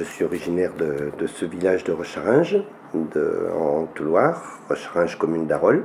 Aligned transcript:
je 0.00 0.04
suis 0.06 0.24
originaire 0.24 0.72
de, 0.78 1.26
ce 1.26 1.44
village 1.44 1.84
de 1.84 1.92
Rocharinge, 1.92 2.56
en 2.94 3.84
Touloire, 3.94 4.58
Rocharinge, 4.66 5.18
commune 5.18 5.46
d'Arol, 5.46 5.84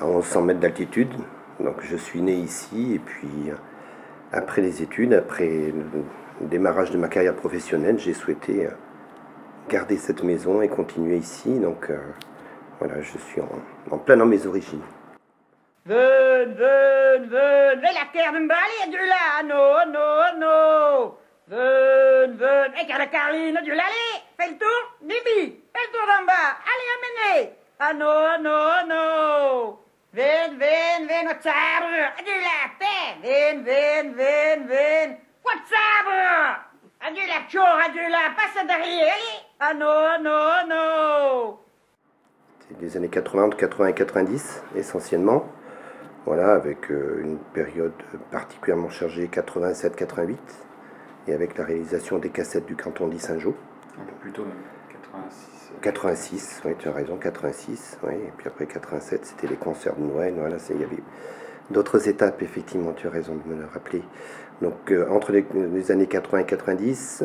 à 0.00 0.04
1100 0.04 0.42
mètres 0.42 0.60
d'altitude. 0.60 1.12
Donc 1.58 1.74
je 1.80 1.96
suis 1.96 2.22
né 2.22 2.34
ici 2.34 2.94
et 2.94 2.98
puis 3.00 3.50
après 4.30 4.62
les 4.62 4.82
études, 4.82 5.12
après 5.12 5.48
le 6.40 6.46
démarrage 6.46 6.92
de 6.92 6.98
ma 6.98 7.08
carrière 7.08 7.34
professionnelle, 7.34 7.98
j'ai 7.98 8.14
souhaité 8.14 8.66
euh, 8.66 8.70
garder 9.68 9.96
cette 9.96 10.22
maison 10.22 10.62
et 10.62 10.68
continuer 10.68 11.16
ici. 11.16 11.58
Donc 11.58 11.90
euh, 11.90 11.98
voilà, 12.78 13.00
je 13.00 13.18
suis 13.18 13.40
en, 13.90 13.98
plein 13.98 14.18
dans 14.18 14.26
mes 14.26 14.46
origines. 14.46 14.82
Ven, 21.50 22.36
ven, 22.36 22.72
et 22.80 22.86
la 22.86 23.06
Carline, 23.06 23.58
du 23.64 23.70
l'allez, 23.70 24.22
fais 24.38 24.50
le 24.50 24.56
tour, 24.56 24.96
Nibi, 25.02 25.58
fais 25.74 25.82
le 25.84 25.92
tour 25.92 26.06
d'en 26.06 26.24
bas, 26.24 26.54
allez, 26.62 26.90
amenez. 26.94 27.56
Ah 27.80 27.92
non, 27.92 28.40
non, 28.40 28.86
non. 28.88 29.78
Ven, 30.12 30.56
ven, 30.56 31.08
ven, 31.08 31.26
wat 31.26 31.42
sabre, 31.42 32.14
du 32.24 32.30
là, 32.30 32.70
ven, 32.78 33.64
ven, 33.64 34.14
ven, 34.14 34.66
ven, 34.68 35.16
wat 35.44 35.66
sabre. 35.66 36.60
Adieu 37.00 37.26
la 37.26 37.48
chore, 37.50 37.80
adieu 37.84 38.08
la 38.08 38.30
passe 38.36 38.64
derrière, 38.64 39.12
allez. 39.12 39.42
Ah 39.58 39.74
non, 39.74 40.22
non, 40.22 40.68
non. 40.68 41.58
C'est 42.60 42.80
les 42.80 42.96
années 42.96 43.08
80, 43.08 43.50
80 43.58 43.86
et 43.88 43.94
90 43.94 44.62
essentiellement. 44.76 45.48
Voilà, 46.26 46.52
avec 46.52 46.92
euh, 46.92 47.22
une 47.24 47.38
période 47.38 47.94
particulièrement 48.30 48.90
chargée 48.90 49.26
87-88 49.26 50.36
et 51.26 51.32
avec 51.32 51.56
la 51.58 51.64
réalisation 51.64 52.18
des 52.18 52.30
cassettes 52.30 52.66
du 52.66 52.76
canton 52.76 53.08
d'Issingeau. 53.08 53.54
Un 54.00 54.04
peu 54.04 54.14
plus 54.20 54.32
tôt, 54.32 54.44
86. 54.90 55.72
86, 55.82 56.62
oui, 56.64 56.72
tu 56.78 56.88
as 56.88 56.92
raison, 56.92 57.16
86, 57.16 57.98
oui, 58.02 58.14
et 58.14 58.32
puis 58.36 58.48
après 58.48 58.66
87, 58.66 59.24
c'était 59.24 59.46
les 59.46 59.56
concerts 59.56 59.96
de 59.96 60.02
Noël, 60.02 60.34
voilà, 60.36 60.56
il 60.70 60.80
y 60.80 60.84
avait 60.84 61.02
d'autres 61.70 62.08
étapes, 62.08 62.42
effectivement, 62.42 62.92
tu 62.92 63.06
as 63.06 63.10
raison 63.10 63.34
de 63.34 63.54
me 63.54 63.60
le 63.60 63.66
rappeler. 63.66 64.02
Donc, 64.62 64.90
euh, 64.90 65.08
entre 65.08 65.32
les, 65.32 65.90
années 65.90 66.06
80 66.06 66.38
et 66.38 66.44
90, 66.44 67.24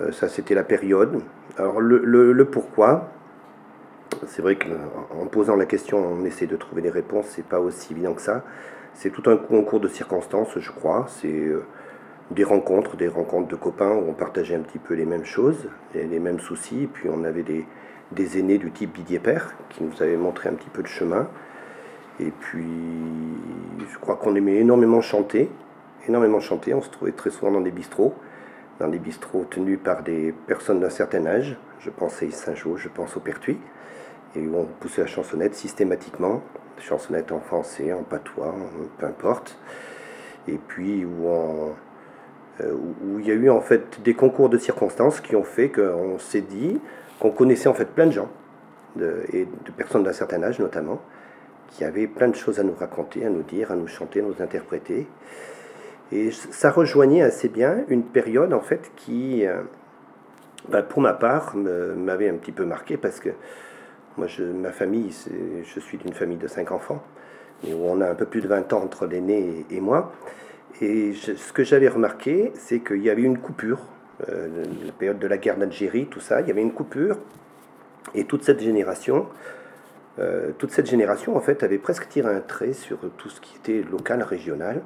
euh, 0.00 0.12
ça 0.12 0.28
c'était 0.28 0.54
la 0.54 0.64
période. 0.64 1.22
Alors, 1.56 1.80
le 1.80 2.44
pourquoi, 2.44 3.10
c'est 4.26 4.42
vrai 4.42 4.56
qu'en 4.56 5.26
posant 5.26 5.56
la 5.56 5.66
question, 5.66 5.98
on 5.98 6.24
essaie 6.24 6.46
de 6.46 6.56
trouver 6.56 6.82
des 6.82 6.90
réponses, 6.90 7.26
c'est 7.30 7.44
pas 7.44 7.60
aussi 7.60 7.92
évident 7.92 8.14
que 8.14 8.22
ça. 8.22 8.44
C'est 8.94 9.10
tout 9.10 9.28
un 9.28 9.36
concours 9.36 9.80
de 9.80 9.88
circonstances, 9.88 10.58
je 10.58 10.70
crois. 10.70 11.06
C'est 11.08 11.28
euh, 11.28 11.64
des 12.30 12.44
rencontres, 12.44 12.96
des 12.96 13.08
rencontres 13.08 13.48
de 13.48 13.56
copains 13.56 13.92
où 13.92 14.08
on 14.08 14.12
partageait 14.12 14.56
un 14.56 14.60
petit 14.60 14.78
peu 14.78 14.94
les 14.94 15.04
mêmes 15.04 15.24
choses, 15.24 15.68
les 15.94 16.18
mêmes 16.18 16.40
soucis. 16.40 16.88
puis 16.92 17.08
on 17.12 17.24
avait 17.24 17.42
des, 17.42 17.64
des 18.12 18.38
aînés 18.38 18.58
du 18.58 18.70
type 18.70 18.94
Didier 18.94 19.18
Père 19.18 19.54
qui 19.70 19.84
nous 19.84 20.02
avaient 20.02 20.16
montré 20.16 20.48
un 20.48 20.54
petit 20.54 20.70
peu 20.70 20.82
de 20.82 20.88
chemin. 20.88 21.28
Et 22.18 22.30
puis, 22.30 22.66
je 23.88 23.98
crois 23.98 24.16
qu'on 24.16 24.34
aimait 24.34 24.56
énormément 24.56 25.02
chanter, 25.02 25.50
énormément 26.08 26.40
chanter. 26.40 26.74
On 26.74 26.82
se 26.82 26.90
trouvait 26.90 27.12
très 27.12 27.30
souvent 27.30 27.52
dans 27.52 27.60
des 27.60 27.70
bistrots, 27.70 28.14
dans 28.80 28.88
des 28.88 28.98
bistrots 28.98 29.44
tenus 29.48 29.78
par 29.82 30.02
des 30.02 30.34
personnes 30.46 30.80
d'un 30.80 30.90
certain 30.90 31.26
âge. 31.26 31.56
Je 31.78 31.90
pense 31.90 32.22
à 32.22 32.30
Saint-Jean, 32.30 32.76
je 32.76 32.88
pense 32.88 33.16
au 33.16 33.20
Pertuis 33.20 33.58
et 34.34 34.46
où 34.46 34.56
on 34.56 34.64
poussait 34.64 35.02
la 35.02 35.06
chansonnette 35.06 35.54
systématiquement, 35.54 36.42
chansonnette 36.78 37.32
en 37.32 37.40
français, 37.40 37.92
en 37.92 38.02
patois, 38.02 38.54
peu 38.98 39.06
importe. 39.06 39.58
Et 40.48 40.58
puis 40.58 41.04
où, 41.04 41.28
euh, 41.28 41.70
où 42.60 43.18
il 43.18 43.26
y 43.26 43.30
a 43.30 43.34
eu 43.34 43.50
en 43.50 43.60
fait 43.60 44.00
des 44.02 44.14
concours 44.14 44.48
de 44.48 44.58
circonstances 44.58 45.20
qui 45.20 45.36
ont 45.36 45.44
fait 45.44 45.68
qu'on 45.68 46.18
s'est 46.18 46.40
dit 46.40 46.80
qu'on 47.20 47.30
connaissait 47.30 47.68
en 47.68 47.74
fait 47.74 47.86
plein 47.86 48.06
de 48.06 48.12
gens, 48.12 48.28
et 49.32 49.44
de 49.44 49.70
personnes 49.76 50.04
d'un 50.04 50.12
certain 50.12 50.42
âge 50.42 50.58
notamment, 50.58 51.00
qui 51.68 51.84
avaient 51.84 52.06
plein 52.06 52.28
de 52.28 52.34
choses 52.34 52.60
à 52.60 52.62
nous 52.62 52.74
raconter, 52.74 53.24
à 53.26 53.30
nous 53.30 53.42
dire, 53.42 53.70
à 53.72 53.76
nous 53.76 53.86
chanter, 53.86 54.20
à 54.20 54.22
nous 54.22 54.40
interpréter. 54.40 55.06
Et 56.12 56.30
ça 56.30 56.70
rejoignait 56.70 57.22
assez 57.22 57.48
bien 57.48 57.84
une 57.88 58.04
période 58.04 58.52
en 58.52 58.60
fait 58.60 58.92
qui, 58.96 59.44
euh, 59.44 59.62
bah, 60.68 60.82
pour 60.82 61.00
ma 61.00 61.12
part, 61.12 61.56
m'avait 61.56 62.28
un 62.28 62.36
petit 62.36 62.52
peu 62.52 62.64
marqué 62.64 62.96
parce 62.96 63.20
que 63.20 63.30
moi, 64.16 64.28
ma 64.54 64.72
famille, 64.72 65.12
je 65.64 65.80
suis 65.80 65.98
d'une 65.98 66.14
famille 66.14 66.38
de 66.38 66.48
cinq 66.48 66.72
enfants, 66.72 67.02
et 67.66 67.74
où 67.74 67.84
on 67.84 68.00
a 68.00 68.08
un 68.08 68.14
peu 68.14 68.26
plus 68.26 68.40
de 68.40 68.48
20 68.48 68.72
ans 68.72 68.82
entre 68.82 69.06
l'aîné 69.06 69.66
et, 69.70 69.80
moi. 69.80 70.12
Et 70.80 71.14
ce 71.14 71.52
que 71.52 71.64
j'avais 71.64 71.88
remarqué, 71.88 72.52
c'est 72.54 72.80
qu'il 72.80 73.02
y 73.02 73.10
avait 73.10 73.22
une 73.22 73.38
coupure, 73.38 73.80
euh, 74.28 74.64
la 74.84 74.92
période 74.92 75.18
de 75.18 75.26
la 75.26 75.38
guerre 75.38 75.56
d'Algérie, 75.56 76.06
tout 76.06 76.20
ça, 76.20 76.40
il 76.42 76.48
y 76.48 76.50
avait 76.50 76.62
une 76.62 76.72
coupure, 76.72 77.18
et 78.14 78.24
toute 78.24 78.44
cette 78.44 78.60
génération, 78.60 79.26
euh, 80.18 80.52
toute 80.58 80.70
cette 80.70 80.86
génération, 80.86 81.36
en 81.36 81.40
fait, 81.40 81.62
avait 81.62 81.78
presque 81.78 82.08
tiré 82.08 82.34
un 82.34 82.40
trait 82.40 82.74
sur 82.74 82.98
tout 83.16 83.30
ce 83.30 83.40
qui 83.40 83.56
était 83.56 83.82
local, 83.90 84.22
régional, 84.22 84.82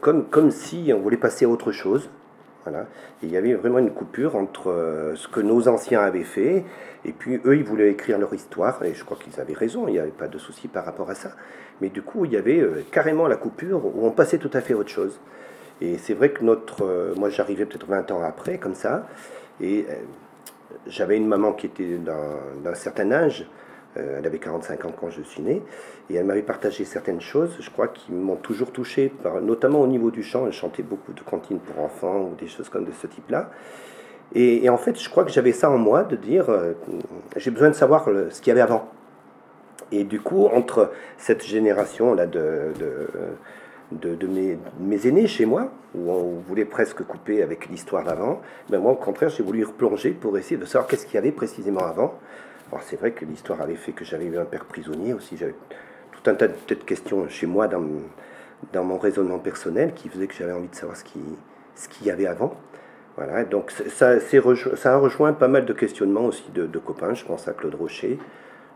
comme, 0.00 0.24
comme 0.30 0.50
si 0.50 0.92
on 0.96 1.00
voulait 1.00 1.18
passer 1.18 1.44
à 1.44 1.48
autre 1.48 1.72
chose. 1.72 2.08
Voilà. 2.64 2.86
il 3.22 3.30
y 3.30 3.36
avait 3.36 3.54
vraiment 3.54 3.78
une 3.78 3.90
coupure 3.90 4.36
entre 4.36 4.70
euh, 4.70 5.16
ce 5.16 5.26
que 5.26 5.40
nos 5.40 5.66
anciens 5.66 6.00
avaient 6.00 6.22
fait, 6.22 6.64
et 7.04 7.12
puis 7.12 7.40
eux, 7.44 7.56
ils 7.56 7.64
voulaient 7.64 7.90
écrire 7.90 8.18
leur 8.18 8.32
histoire, 8.32 8.84
et 8.84 8.94
je 8.94 9.04
crois 9.04 9.16
qu'ils 9.16 9.40
avaient 9.40 9.54
raison, 9.54 9.88
il 9.88 9.94
n'y 9.94 9.98
avait 9.98 10.10
pas 10.10 10.28
de 10.28 10.38
souci 10.38 10.68
par 10.68 10.84
rapport 10.84 11.10
à 11.10 11.16
ça. 11.16 11.32
Mais 11.80 11.88
du 11.88 12.02
coup, 12.02 12.24
il 12.24 12.32
y 12.32 12.36
avait 12.36 12.60
euh, 12.60 12.84
carrément 12.92 13.26
la 13.26 13.36
coupure 13.36 13.84
où 13.84 14.06
on 14.06 14.12
passait 14.12 14.38
tout 14.38 14.50
à 14.52 14.60
fait 14.60 14.74
autre 14.74 14.90
chose. 14.90 15.18
Et 15.80 15.98
c'est 15.98 16.14
vrai 16.14 16.30
que 16.30 16.44
notre. 16.44 16.84
Euh, 16.84 17.14
moi, 17.16 17.30
j'arrivais 17.30 17.64
peut-être 17.64 17.86
20 17.86 18.12
ans 18.12 18.22
après, 18.22 18.58
comme 18.58 18.74
ça, 18.74 19.08
et 19.60 19.86
j'avais 20.86 21.16
une 21.16 21.26
maman 21.26 21.52
qui 21.52 21.66
était 21.66 21.98
d'un 21.98 22.74
certain 22.74 23.10
âge, 23.12 23.46
elle 23.96 24.26
avait 24.26 24.38
45 24.38 24.84
ans 24.84 24.92
quand 24.98 25.10
je 25.10 25.22
suis 25.22 25.42
né, 25.42 25.62
et 26.10 26.14
elle 26.14 26.24
m'avait 26.24 26.42
partagé 26.42 26.84
certaines 26.84 27.20
choses, 27.20 27.56
je 27.60 27.70
crois, 27.70 27.88
qui 27.88 28.12
m'ont 28.12 28.36
toujours 28.36 28.72
touché, 28.72 29.12
notamment 29.42 29.80
au 29.80 29.86
niveau 29.86 30.10
du 30.10 30.22
chant. 30.22 30.46
Elle 30.46 30.52
chantait 30.52 30.82
beaucoup 30.82 31.12
de 31.12 31.20
cantines 31.20 31.58
pour 31.58 31.84
enfants 31.84 32.20
ou 32.20 32.34
des 32.34 32.48
choses 32.48 32.68
comme 32.68 32.84
de 32.84 32.92
ce 32.92 33.06
type-là. 33.06 33.50
Et, 34.34 34.68
en 34.70 34.78
fait, 34.78 34.98
je 34.98 35.10
crois 35.10 35.24
que 35.24 35.30
j'avais 35.30 35.52
ça 35.52 35.70
en 35.70 35.76
moi 35.76 36.04
de 36.04 36.16
dire, 36.16 36.48
euh, 36.48 36.72
j'ai 37.36 37.50
besoin 37.50 37.68
de 37.68 37.74
savoir 37.74 38.08
ce 38.30 38.40
qu'il 38.40 38.48
y 38.48 38.50
avait 38.52 38.62
avant. 38.62 38.88
Et 39.90 40.04
du 40.04 40.20
coup, 40.20 40.46
entre 40.46 40.90
cette 41.18 41.44
génération-là 41.44 42.26
de, 42.26 42.72
de, 43.90 44.26
mes, 44.26 45.06
aînés 45.06 45.26
chez 45.26 45.44
moi, 45.44 45.70
où 45.94 46.10
on 46.10 46.40
voulait 46.48 46.64
presque 46.64 47.02
couper 47.02 47.42
avec 47.42 47.68
l'histoire 47.68 48.04
d'avant, 48.04 48.40
ben 48.70 48.80
moi, 48.80 48.92
au 48.92 48.96
contraire, 48.96 49.28
j'ai 49.28 49.42
voulu 49.42 49.64
replonger 49.64 50.12
pour 50.12 50.36
essayer 50.38 50.56
de 50.56 50.64
savoir 50.64 50.88
qu'est-ce 50.88 51.04
qu'il 51.04 51.16
y 51.16 51.18
avait 51.18 51.32
précisément 51.32 51.84
avant. 51.84 52.18
Alors 52.72 52.82
c'est 52.82 52.96
vrai 52.96 53.10
que 53.12 53.26
l'histoire 53.26 53.60
avait 53.60 53.76
fait 53.76 53.92
que 53.92 54.02
j'avais 54.02 54.24
eu 54.24 54.38
un 54.38 54.46
père 54.46 54.64
prisonnier 54.64 55.12
aussi, 55.12 55.36
j'avais 55.36 55.54
tout 56.10 56.30
un 56.30 56.34
tas 56.34 56.48
de, 56.48 56.74
questions 56.74 57.28
chez 57.28 57.46
moi 57.46 57.68
dans, 57.68 57.84
dans 58.72 58.82
mon 58.82 58.96
raisonnement 58.96 59.38
personnel 59.38 59.92
qui 59.92 60.08
faisait 60.08 60.26
que 60.26 60.34
j'avais 60.34 60.52
envie 60.52 60.68
de 60.68 60.74
savoir 60.74 60.96
ce 60.96 61.04
qu'il 61.04 61.22
ce 61.74 62.04
y 62.04 62.10
avait 62.10 62.26
avant. 62.26 62.56
Voilà, 63.16 63.44
donc 63.44 63.70
ça, 63.70 64.20
ça, 64.20 64.94
a 64.94 64.96
rejoint 64.96 65.34
pas 65.34 65.48
mal 65.48 65.66
de 65.66 65.72
questionnements 65.74 66.24
aussi 66.24 66.50
de, 66.54 66.78
copains. 66.78 67.12
Je 67.12 67.26
pense 67.26 67.46
à 67.46 67.52
Claude 67.52 67.74
Rocher, 67.74 68.18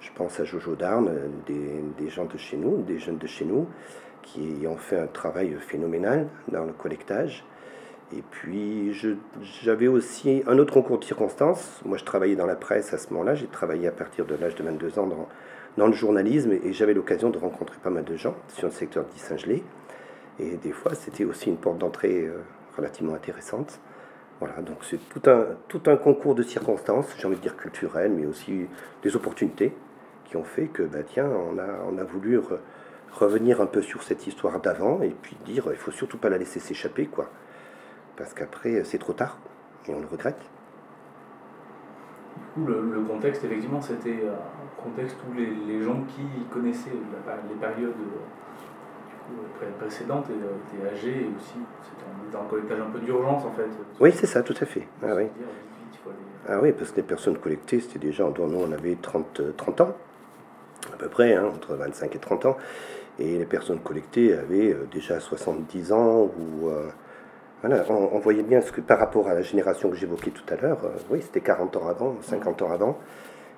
je 0.01 0.11
pense 0.15 0.39
à 0.41 0.45
Jojo 0.45 0.75
Darne, 0.75 1.11
des, 1.47 2.09
gens 2.11 2.27
de 2.27 2.37
chez 2.37 2.59
nous, 2.59 2.83
des 2.83 2.99
jeunes 2.99 3.17
de 3.17 3.27
chez 3.27 3.47
nous, 3.47 3.67
qui 4.23 4.67
ont 4.67 4.77
fait 4.77 4.99
un 4.99 5.07
travail 5.07 5.57
phénoménal 5.59 6.27
dans 6.49 6.65
le 6.67 6.75
collectage. 6.75 7.47
Et 8.15 8.22
puis 8.31 8.93
j'avais 9.62 9.89
aussi 9.89 10.43
un 10.47 10.59
autre 10.59 10.72
concours 10.72 10.99
de 10.99 11.05
circonstances. 11.05 11.81
Moi, 11.84 11.99
je 11.99 12.05
travaillais 12.05 12.37
dans 12.37 12.47
la 12.47 12.55
presse 12.55 12.94
à 12.94 12.99
ce 12.99 13.12
moment-là. 13.12 13.34
J'ai 13.34 13.49
travaillé 13.49 13.89
à 13.89 13.93
partir 13.93 14.27
de 14.27 14.37
l'âge 14.37 14.55
de 14.55 14.62
22 14.62 14.99
ans 14.99 15.06
dans, 15.06 15.28
dans 15.77 15.89
le 15.89 15.93
journalisme 15.93 16.53
et 16.53 16.72
j'avais 16.72 16.95
l'occasion 16.95 17.31
de 17.31 17.39
rencontrer 17.39 17.78
pas 17.83 17.91
mal 17.91 18.05
de 18.05 18.16
gens 18.16 18.37
sur 18.49 18.69
le 18.69 18.72
secteur 18.72 19.05
d'Issingelé. 19.05 19.65
Et 20.39 20.56
des 20.56 20.72
fois, 20.72 20.95
c'était 20.95 21.25
aussi 21.25 21.49
une 21.49 21.56
porte 21.56 21.78
d'entrée 21.78 22.27
euh, 22.27 22.43
relativement 22.77 23.15
intéressante. 23.15 23.81
Voilà, 24.39 24.61
donc 24.61 24.78
c'est 24.83 25.00
tout 25.09 25.28
un, 25.31 25.47
tout 25.66 25.81
un 25.87 25.97
concours 25.97 26.34
de 26.34 26.42
circonstances, 26.42 27.07
j'ai 27.19 27.27
envie 27.27 27.36
de 27.36 27.41
dire 27.41 27.57
culturelles, 27.57 28.13
mais 28.13 28.27
aussi 28.27 28.66
des 29.03 29.16
opportunités 29.16 29.72
qui 30.27 30.36
ont 30.36 30.45
fait 30.45 30.66
que, 30.66 30.83
bah, 30.83 30.98
tiens, 31.03 31.27
on 31.27 31.59
a, 31.59 31.66
on 31.91 31.97
a 31.97 32.04
voulu 32.04 32.39
revenir 33.13 33.63
un 33.63 33.66
peu 33.66 33.80
sur 33.80 34.03
cette 34.03 34.27
histoire 34.27 34.60
d'avant 34.60 35.01
et 35.01 35.15
puis 35.22 35.36
dire, 35.47 35.69
il 35.71 35.77
faut 35.77 35.91
surtout 35.91 36.19
pas 36.19 36.28
la 36.28 36.36
laisser 36.36 36.60
s'échapper, 36.60 37.07
quoi. 37.07 37.30
Parce 38.16 38.33
qu'après, 38.34 38.83
c'est 38.84 38.98
trop 38.98 39.13
tard 39.13 39.39
et 39.89 39.95
on 39.95 40.01
le 40.01 40.07
regrette. 40.07 40.41
Du 42.57 42.65
coup, 42.65 42.71
le, 42.71 43.01
contexte, 43.03 43.45
effectivement, 43.45 43.80
c'était 43.80 44.22
un 44.27 44.83
contexte 44.83 45.16
où 45.28 45.34
les, 45.34 45.47
les 45.47 45.83
gens 45.83 46.03
qui 46.09 46.22
connaissaient 46.51 46.91
les 46.91 47.54
périodes 47.54 47.92
précédente 49.78 50.27
était 50.30 50.89
âgée 50.89 51.22
et 51.22 51.30
aussi 51.36 51.59
c'était 51.83 52.36
un 52.36 52.48
collectage 52.48 52.80
un 52.80 52.91
peu 52.91 52.98
d'urgence 53.01 53.45
en 53.45 53.53
fait. 53.53 53.68
Oui, 54.01 54.13
c'est 54.13 54.27
ça, 54.27 54.42
tout 54.42 54.54
à 54.60 54.66
fait. 54.66 54.86
Ah 55.03 55.15
oui. 55.16 55.24
ah 56.48 56.59
oui, 56.63 56.72
parce 56.72 56.91
que 56.91 56.97
les 56.97 57.03
personnes 57.03 57.39
collectées, 57.39 57.80
c'était 57.80 57.98
déjà, 57.98 58.24
nous 58.24 58.57
on 58.57 58.72
avait 58.72 58.97
30, 59.01 59.57
30 59.57 59.80
ans, 59.80 59.97
à 60.92 60.97
peu 60.97 61.09
près, 61.09 61.34
hein, 61.34 61.51
entre 61.54 61.74
25 61.74 62.15
et 62.15 62.18
30 62.18 62.47
ans, 62.47 62.57
et 63.18 63.39
les 63.39 63.47
personnes 63.47 63.80
collectées 63.80 64.34
avaient 64.34 64.72
euh, 64.72 64.86
déjà 64.92 65.21
70 65.21 65.92
ans 65.92 66.30
ou, 66.39 66.68
euh, 66.68 66.89
Voilà, 67.62 67.84
on, 67.88 68.18
voyait 68.18 68.42
bien 68.42 68.60
ce 68.60 68.70
que 68.70 68.80
par 68.80 68.98
rapport 68.98 69.28
à 69.28 69.34
la 69.34 69.42
génération 69.42 69.88
que 69.88 69.97
j'évoquais 69.97 70.30
tout 70.30 70.44
à 70.53 70.56
l'heure, 70.56 70.78
oui, 71.10 71.20
c'était 71.22 71.41
40 71.41 71.76
ans 71.76 71.88
avant, 71.88 72.16
50 72.20 72.62
ans 72.62 72.70
avant, 72.70 72.98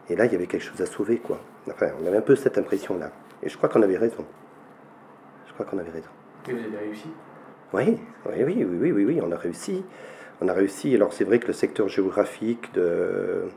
et 0.09 0.17
là, 0.17 0.25
il 0.25 0.33
y 0.33 0.35
avait 0.35 0.47
quelque 0.47 0.63
chose 0.63 0.81
à 0.81 0.87
sauver, 0.87 1.19
quoi. 1.19 1.39
Enfin, 1.69 1.89
on 2.03 2.07
avait 2.07 2.17
un 2.17 2.23
peu 2.23 2.37
cette 2.37 2.57
impression-là. 2.57 3.11
Et 3.43 3.49
je 3.49 3.57
crois 3.57 3.69
qu'on 3.69 3.83
avait 3.83 3.99
raison. 3.99 4.25
Je 5.47 5.53
crois 5.53 5.67
qu'on 5.67 5.79
avait 5.79 5.91
raison. 5.91 6.09
Et 6.49 6.53
vous 6.53 6.59
avez 6.59 6.79
réussi? 6.79 7.09
Oui, 7.75 7.99
oui, 8.27 8.45
oui, 8.45 8.65
oui, 8.65 8.93
oui, 8.93 9.05
oui, 9.05 9.21
on 9.23 9.31
a 9.31 9.37
réussi. 9.37 9.85
On 10.41 10.49
a 10.49 10.53
réussi. 10.53 10.95
Alors 10.95 11.13
c'est 11.13 11.25
vrai 11.25 11.39
que 11.39 11.49
le 11.49 11.53
secteur 11.53 11.89
géographique 11.89 12.73
de, 12.73 13.49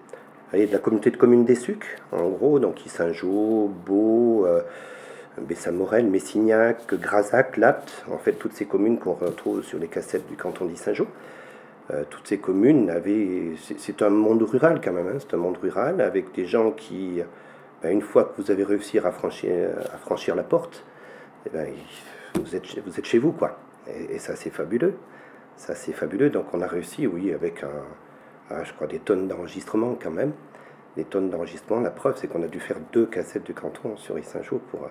de 0.52 0.72
la 0.72 0.80
communauté 0.80 1.12
de 1.12 1.18
communes 1.18 1.46
des 1.46 1.56
Sucs, 1.56 1.98
en 2.12 2.28
gros, 2.28 2.60
donc 2.60 2.80
Saint-Jean, 2.86 3.68
Beau, 3.68 4.46
euh, 4.46 4.62
Bessamorel, 5.40 6.08
Messignac, 6.08 6.94
Grasac, 6.94 7.58
Lapt, 7.58 8.06
en 8.12 8.18
fait 8.18 8.34
toutes 8.34 8.54
ces 8.54 8.66
communes 8.66 9.00
qu'on 9.00 9.14
retrouve 9.14 9.64
sur 9.64 9.80
les 9.80 9.88
cassettes 9.88 10.28
du 10.28 10.36
canton 10.36 10.66
d'Issaint-Jean. 10.66 11.08
Euh, 11.92 12.04
toutes 12.10 12.28
ces 12.28 12.38
communes 12.38 12.90
avaient. 12.90 13.54
C'est 13.78 14.02
un 14.02 14.10
monde 14.10 14.44
rural 14.44 14.82
quand 14.84 14.94
même, 14.94 15.08
hein, 15.08 15.18
c'est 15.20 15.34
un 15.34 15.38
monde 15.38 15.58
rural 15.58 16.02
avec 16.02 16.34
des 16.34 16.46
gens 16.46 16.72
qui, 16.72 17.22
ben, 17.82 17.92
une 17.92 18.02
fois 18.02 18.26
que 18.26 18.42
vous 18.42 18.52
avez 18.52 18.64
réussi 18.64 19.00
à 19.00 19.12
franchir, 19.12 20.36
la 20.36 20.44
porte, 20.44 20.84
eh 21.46 21.50
ben, 21.50 21.68
vous, 22.36 22.56
êtes, 22.56 22.80
vous 22.86 23.00
êtes 23.00 23.06
chez 23.06 23.18
vous, 23.18 23.32
quoi. 23.32 23.58
Et, 23.88 24.20
ça, 24.20 24.36
c'est 24.36 24.52
fabuleux. 24.52 24.94
Ça, 25.58 25.76
c'est 25.76 25.92
fabuleux. 25.92 26.30
Donc, 26.30 26.54
on 26.54 26.62
a 26.62 26.68
réussi, 26.68 27.08
oui, 27.08 27.34
avec 27.34 27.64
un, 27.64 28.64
je 28.64 28.74
crois, 28.74 28.88
des 28.88 29.00
tonnes 29.00 29.28
d'enregistrements 29.28 29.98
quand 30.02 30.12
même. 30.12 30.34
Des 30.96 31.06
tonnes 31.06 31.30
d'enregistrements. 31.30 31.82
La 31.82 31.90
preuve, 31.90 32.18
c'est 32.18 32.28
qu'on 32.28 32.44
a 32.44 32.48
dû 32.48 32.60
faire 32.60 32.78
deux 32.94 33.06
cassettes 33.06 33.44
du 33.44 33.54
canton 33.54 33.98
sur 33.98 34.20
Issingeau 34.20 34.62
pour 34.70 34.90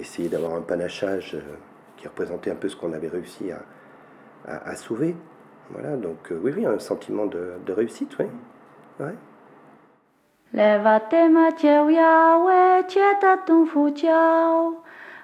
essayer 0.00 0.28
d'avoir 0.28 0.54
un 0.54 0.62
panachage 0.62 1.34
euh, 1.34 1.56
qui 1.96 2.08
représentait 2.08 2.50
un 2.50 2.56
peu 2.56 2.68
ce 2.68 2.76
qu'on 2.76 2.92
avait 2.92 3.08
réussi 3.08 3.50
à, 3.52 3.62
à, 4.46 4.74
sauver. 4.76 5.16
Voilà, 5.70 5.96
donc 5.96 6.32
euh, 6.32 6.40
oui, 6.42 6.52
oui, 6.56 6.66
un 6.66 6.78
sentiment 6.78 7.26
de, 7.26 7.52
de 7.64 7.72
réussite, 7.72 8.16
oui. 8.18 8.26
Ouais. 8.98 9.14
Levate 10.52 11.14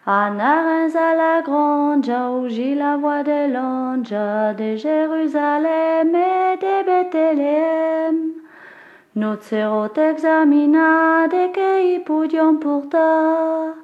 Anarens 0.08 0.94
à 0.94 1.17
la 1.17 1.43
grande, 1.43 2.05
j'ai 2.49 2.76
la 2.76 2.96
voix 2.96 3.25
de 3.25 3.52
l'ange 3.52 4.11
de 4.56 4.76
Jérusalem 4.76 6.14
et 6.14 6.56
de 6.58 6.87
Bethléem. 6.87 8.34
Nous 9.17 9.37
serons 9.40 9.93
examinés 9.94 11.26
de 11.28 11.52
que 11.52 11.99
poudions 12.05 12.55
pourtant. 12.55 13.75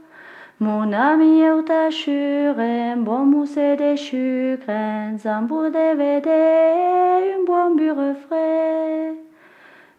Mon 0.62 0.93
ami 0.93 1.43
eu 1.43 1.64
t'assure, 1.64 2.55
bon 2.99 3.25
mousse 3.26 3.56
de 3.56 3.97
sucre, 3.97 4.70
un 4.70 5.43
bout 5.43 5.70
de 5.70 5.97
védé, 5.97 7.35
un 7.35 7.43
bon 7.44 7.75
bureau 7.75 8.14
frais. 8.25 9.12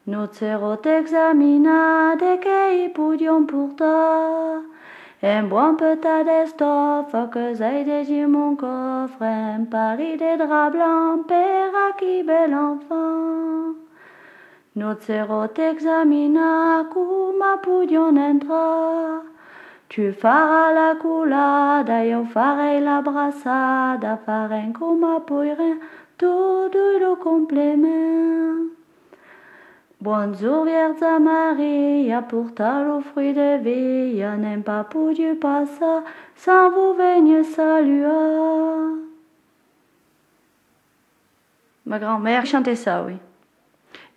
Nous 0.07 0.27
serons 0.31 0.81
examinés 0.99 2.15
de 2.23 2.37
que 2.45 2.93
poudions 2.93 3.45
pourtant. 3.45 4.63
Un 5.21 5.43
bon 5.43 5.75
petit 5.75 6.23
d'estoffe 6.27 7.17
que 7.33 7.53
j'ai 7.55 7.83
déjà 7.83 8.25
mon 8.25 8.55
coffre, 8.55 9.21
un 9.21 9.65
pari 9.69 10.15
de 10.15 10.37
draps 10.37 10.77
blancs, 10.77 11.27
père 11.27 11.75
à 11.87 11.91
qui 11.99 12.23
bel 12.23 12.55
enfant. 12.55 13.75
Nous 14.77 14.95
serons 15.01 15.49
examinés 15.57 16.87
comme 16.93 17.59
poudions 17.61 18.15
entrer. 18.15 19.32
Tu 19.93 20.11
feras 20.11 20.73
la 20.73 20.95
coulade, 20.95 22.07
io 22.07 22.23
farei 22.25 22.81
la 22.81 22.99
brassada, 23.01 24.17
farem 24.25 24.73
come 24.73 25.21
puoi 25.23 25.55
tout 26.17 26.71
le 26.73 27.15
complément. 27.15 28.71
Bonjour 30.01 30.65
Vierge 30.65 31.21
Maria, 31.21 32.23
pour 32.23 32.55
ta 32.55 32.81
le 32.81 33.01
fruit 33.01 33.33
de 33.33 33.57
vie, 33.61 34.23
n'aime 34.39 34.63
pas 34.63 34.83
pour 34.83 35.11
Dieu 35.13 35.37
passa, 35.39 36.03
sans 36.37 36.71
vous 36.71 36.93
venir 36.95 37.45
saluer. 37.45 38.97
Ma 41.85 41.99
grand-mère 41.99 42.47
chantait 42.47 42.75
ça, 42.75 43.03
oui. 43.03 43.17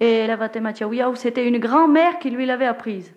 Et 0.01 0.27
la 0.27 0.37
Vatematia 0.37 0.89
c'était 1.17 1.47
une 1.47 1.59
grand-mère 1.59 2.19
qui 2.19 2.31
lui 2.31 2.47
l'avait 2.47 2.65
apprise. 2.65 3.13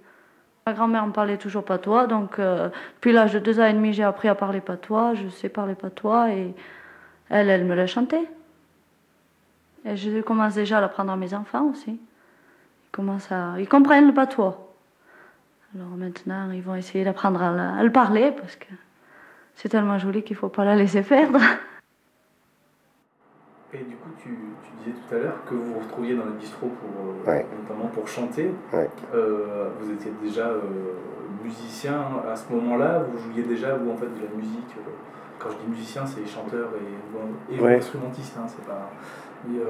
Ma 0.70 0.76
grand-mère 0.76 1.08
me 1.08 1.12
parlait 1.12 1.38
toujours 1.38 1.66
patois, 1.66 2.06
donc 2.06 2.38
euh, 2.38 2.70
depuis 2.96 3.12
l'âge 3.12 3.34
de 3.34 3.40
deux 3.40 3.60
ans 3.60 3.66
et 3.66 3.74
demi, 3.74 3.92
j'ai 3.92 4.04
appris 4.04 4.28
à 4.28 4.36
parler 4.36 4.62
patois, 4.62 5.16
je 5.16 5.28
sais 5.30 5.50
parler 5.50 5.74
patois, 5.74 6.30
et 6.32 6.54
elle, 7.30 7.50
elle 7.50 7.66
me 7.66 7.74
l'a 7.74 7.88
chanté. 7.88 8.20
Et 9.84 9.98
je 9.98 10.22
commence 10.22 10.54
déjà 10.54 10.78
à 10.78 10.82
l'apprendre 10.82 11.12
à 11.12 11.16
mes 11.16 11.34
enfants 11.34 11.66
aussi 11.72 12.00
commencent 12.92 13.32
à, 13.32 13.56
ils 13.60 13.68
comprennent 13.68 14.08
le 14.08 14.14
patois. 14.14 14.74
Alors 15.76 15.90
maintenant, 15.90 16.52
ils 16.52 16.62
vont 16.62 16.76
essayer 16.76 17.04
d'apprendre 17.04 17.42
à, 17.42 17.84
le 17.84 17.92
parler 17.92 18.32
parce 18.32 18.56
que 18.56 18.68
c'est 19.56 19.70
tellement 19.70 19.98
joli 20.00 20.24
qu'il 20.24 20.36
ne 20.36 20.40
faut 20.40 20.50
pas 20.50 20.66
la 20.66 20.76
laisser 20.76 21.02
perdre. 21.02 21.40
Et 23.74 23.84
du 23.84 23.96
coup, 23.98 24.10
tu 24.22 24.30
disais 24.80 24.96
tout 24.96 25.16
à 25.16 25.20
l'heure 25.20 25.44
que 25.48 25.54
vous 25.54 25.74
vous 25.74 25.80
retrouviez 25.80 26.16
dans 26.16 26.26
le 26.26 26.32
bistrot 26.32 26.68
pour, 26.68 27.34
euh, 27.34 27.42
notamment 27.62 27.88
pour 27.88 28.08
chanter. 28.08 28.52
Euh, 29.14 29.70
vous 29.80 29.92
étiez 29.92 30.12
déjà 30.24 30.48
euh, 30.48 30.62
musicien 31.44 32.02
à 32.30 32.36
ce 32.36 32.52
moment-là. 32.54 33.04
Vous 33.12 33.32
jouiez 33.32 33.44
déjà 33.44 33.76
vous 33.76 33.92
en 33.92 33.96
fait 33.96 34.08
de 34.08 34.24
la 34.24 34.36
musique. 34.36 34.76
quand 35.38 35.50
je 35.52 35.56
dis 35.58 35.72
musicien, 35.72 36.06
c'est 36.06 36.26
chanteur 36.26 36.70
et, 36.76 37.56
et 37.56 37.76
instrumentiste. 37.76 38.36
Hein, 38.38 38.46
c'est 38.48 38.66
pas 38.66 38.90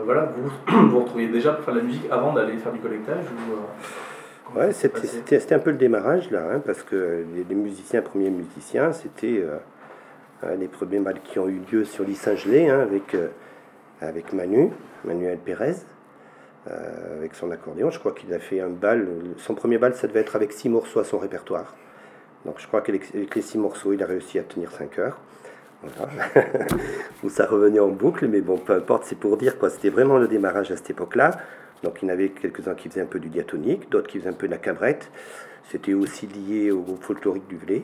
voilà, 0.03 0.31
vous 0.35 0.89
vous 0.89 0.99
retrouviez 0.99 1.27
déjà 1.27 1.53
pour 1.53 1.65
faire 1.65 1.75
de 1.75 1.79
la 1.79 1.85
musique 1.85 2.05
avant 2.09 2.33
d'aller 2.33 2.57
faire 2.57 2.71
du 2.71 2.79
collectage 2.79 3.25
ou, 3.25 4.57
Ouais, 4.57 4.71
c'était 4.71 5.53
un 5.53 5.59
peu 5.59 5.69
le 5.69 5.77
démarrage 5.77 6.31
là, 6.31 6.41
hein, 6.51 6.61
parce 6.65 6.81
que 6.81 7.23
les, 7.47 7.53
musiciens, 7.53 8.01
premiers 8.01 8.31
musiciens, 8.31 8.91
c'était 8.93 9.43
les 10.57 10.67
premiers 10.67 10.97
balles 10.97 11.19
qui 11.23 11.37
ont 11.37 11.47
eu 11.47 11.61
lieu 11.71 11.85
sur 11.85 12.03
l'Issingelé 12.03 12.67
hein, 12.67 12.79
avec, 12.79 13.15
avec 14.01 14.33
Manu, 14.33 14.71
Manuel 15.05 15.37
Pérez, 15.37 15.75
avec 16.65 17.35
son 17.35 17.51
accordéon. 17.51 17.89
Je 17.89 17.99
crois 17.99 18.11
qu'il 18.11 18.33
a 18.33 18.39
fait 18.39 18.59
un 18.59 18.69
bal, 18.69 19.07
son 19.37 19.55
premier 19.55 19.77
bal, 19.77 19.95
ça 19.95 20.07
devait 20.07 20.19
être 20.19 20.35
avec 20.35 20.51
six 20.51 20.69
morceaux 20.69 20.99
à 20.99 21.03
son 21.03 21.17
répertoire. 21.17 21.75
Donc 22.45 22.55
je 22.59 22.67
crois 22.67 22.81
qu'avec 22.81 23.13
les 23.13 23.41
six 23.41 23.57
morceaux, 23.57 23.93
il 23.93 24.01
a 24.03 24.05
réussi 24.05 24.39
à 24.39 24.43
tenir 24.43 24.71
5 24.71 24.99
heures. 24.99 25.19
Où 27.23 27.29
ça 27.29 27.45
revenait 27.45 27.79
en 27.79 27.87
boucle, 27.87 28.27
mais 28.27 28.41
bon, 28.41 28.57
peu 28.57 28.73
importe, 28.73 29.05
c'est 29.05 29.17
pour 29.17 29.37
dire 29.37 29.57
quoi. 29.57 29.69
C'était 29.69 29.89
vraiment 29.89 30.17
le 30.17 30.27
démarrage 30.27 30.71
à 30.71 30.77
cette 30.77 30.89
époque-là. 30.89 31.31
Donc 31.83 32.01
il 32.01 32.05
y 32.07 32.11
en 32.11 32.13
avait 32.13 32.29
quelques-uns 32.29 32.75
qui 32.75 32.89
faisaient 32.89 33.01
un 33.01 33.05
peu 33.05 33.19
du 33.19 33.29
diatonique, 33.29 33.89
d'autres 33.89 34.07
qui 34.07 34.19
faisaient 34.19 34.29
un 34.29 34.33
peu 34.33 34.47
de 34.47 34.51
la 34.51 34.57
cabrette. 34.57 35.09
C'était 35.71 35.93
aussi 35.93 36.27
lié 36.27 36.71
au 36.71 36.81
groupe 36.81 37.03
folklorique 37.03 37.47
du 37.47 37.57
Velay. 37.57 37.83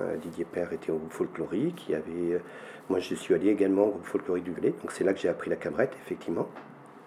Euh, 0.00 0.16
Didier 0.16 0.44
Père 0.44 0.72
était 0.72 0.90
au 0.90 0.96
groupe 0.96 1.12
folklorique. 1.12 1.90
Avait, 1.94 2.34
euh, 2.34 2.38
moi, 2.88 2.98
je 2.98 3.14
suis 3.14 3.34
allé 3.34 3.48
également 3.48 3.84
au 3.84 3.90
groupe 3.90 4.06
folklorique 4.06 4.44
du 4.44 4.52
Velay. 4.52 4.70
Donc 4.70 4.92
c'est 4.92 5.04
là 5.04 5.12
que 5.12 5.20
j'ai 5.20 5.28
appris 5.28 5.50
la 5.50 5.56
cabrette, 5.56 5.92
effectivement. 6.04 6.48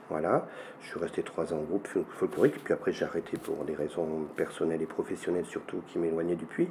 Voilà, 0.10 0.48
je 0.82 0.88
suis 0.88 1.00
resté 1.00 1.22
trois 1.22 1.54
ans 1.54 1.58
au 1.58 1.64
groupe 1.64 1.88
folklorique, 2.18 2.64
puis 2.64 2.74
après 2.74 2.94
j'ai 2.94 3.04
arrêté 3.04 3.36
pour 3.36 3.66
des 3.66 3.76
raisons 3.76 4.26
personnelles 4.38 4.82
et 4.82 4.86
professionnelles 4.86 5.46
surtout 5.46 5.82
qui 5.88 6.00
m'éloignaient 6.00 6.38
du 6.38 6.46
puits. 6.46 6.70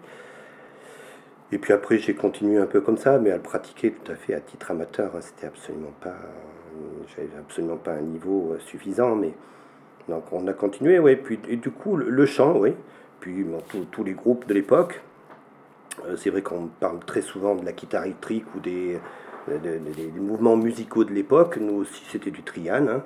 Et 1.53 1.59
puis 1.59 1.73
après, 1.73 1.99
j'ai 1.99 2.15
continué 2.15 2.59
un 2.59 2.67
peu 2.67 2.81
comme 2.81 2.97
ça, 2.97 3.19
mais 3.19 3.31
à 3.31 3.37
le 3.37 3.43
pratiquer 3.43 3.93
tout 3.93 4.11
à 4.11 4.17
fait 4.17 4.35
à 4.35 4.41
titre 4.41 4.71
amateur. 4.71 5.15
Hein. 5.15 5.21
C'était 5.21 5.47
absolument 5.47 5.93
pas, 6.01 6.17
j'avais 7.15 7.29
absolument 7.39 7.77
pas 7.77 7.93
un 7.93 8.01
niveau 8.01 8.53
euh, 8.53 8.59
suffisant, 8.59 9.15
mais 9.15 9.33
donc 10.09 10.33
on 10.33 10.47
a 10.49 10.53
continué, 10.53 10.99
oui. 10.99 11.15
Puis 11.17 11.39
et 11.49 11.57
du 11.57 11.71
coup, 11.71 11.97
le, 11.97 12.27
chant, 12.27 12.57
oui. 12.57 12.75
Puis 13.21 13.47
tous 13.93 14.03
les 14.05 14.15
groupes 14.15 14.47
de 14.47 14.55
l'époque. 14.55 15.03
Euh, 16.05 16.17
c'est 16.17 16.31
vrai 16.31 16.43
qu'on 16.43 16.67
parle 16.67 17.01
très 17.01 17.23
souvent 17.23 17.55
de 17.55 17.65
la 17.65 17.73
guitare 17.73 18.05
électrique 18.05 18.45
ou 18.55 18.61
des, 18.61 18.99
des, 19.49 20.11
mouvements 20.15 20.57
musicaux 20.57 21.05
de 21.05 21.13
l'époque. 21.13 21.57
Nous 21.59 21.75
aussi, 21.75 22.05
c'était 22.11 22.31
du 22.31 22.43
trian. 22.43 22.87
Hein. 22.89 23.05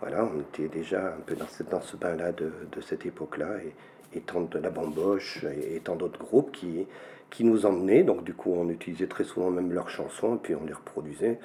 Voilà, 0.00 0.24
on 0.24 0.40
était 0.40 0.68
déjà 0.68 1.14
un 1.14 1.20
peu 1.24 1.34
dans 1.34 1.46
ce, 1.46 1.62
dans 1.62 1.80
ce 1.80 1.96
bain-là 1.96 2.32
de, 2.32 2.52
de, 2.70 2.80
cette 2.80 3.06
époque-là, 3.06 3.58
et, 3.64 4.18
et 4.18 4.20
tant 4.20 4.42
de 4.42 4.58
la 4.58 4.70
bamboche 4.70 5.44
et 5.44 5.80
tant 5.80 5.96
d'autres 5.96 6.18
groupes 6.18 6.52
qui, 6.52 6.86
qui 7.30 7.44
nous 7.44 7.64
emmenaient. 7.64 8.02
Donc, 8.02 8.24
du 8.24 8.34
coup, 8.34 8.52
on 8.54 8.68
utilisait 8.68 9.06
très 9.06 9.24
souvent 9.24 9.50
même 9.50 9.72
leurs 9.72 9.88
chansons, 9.88 10.36
et 10.36 10.38
puis 10.38 10.54
on 10.54 10.64
les 10.64 10.72
reproduisait. 10.72 11.38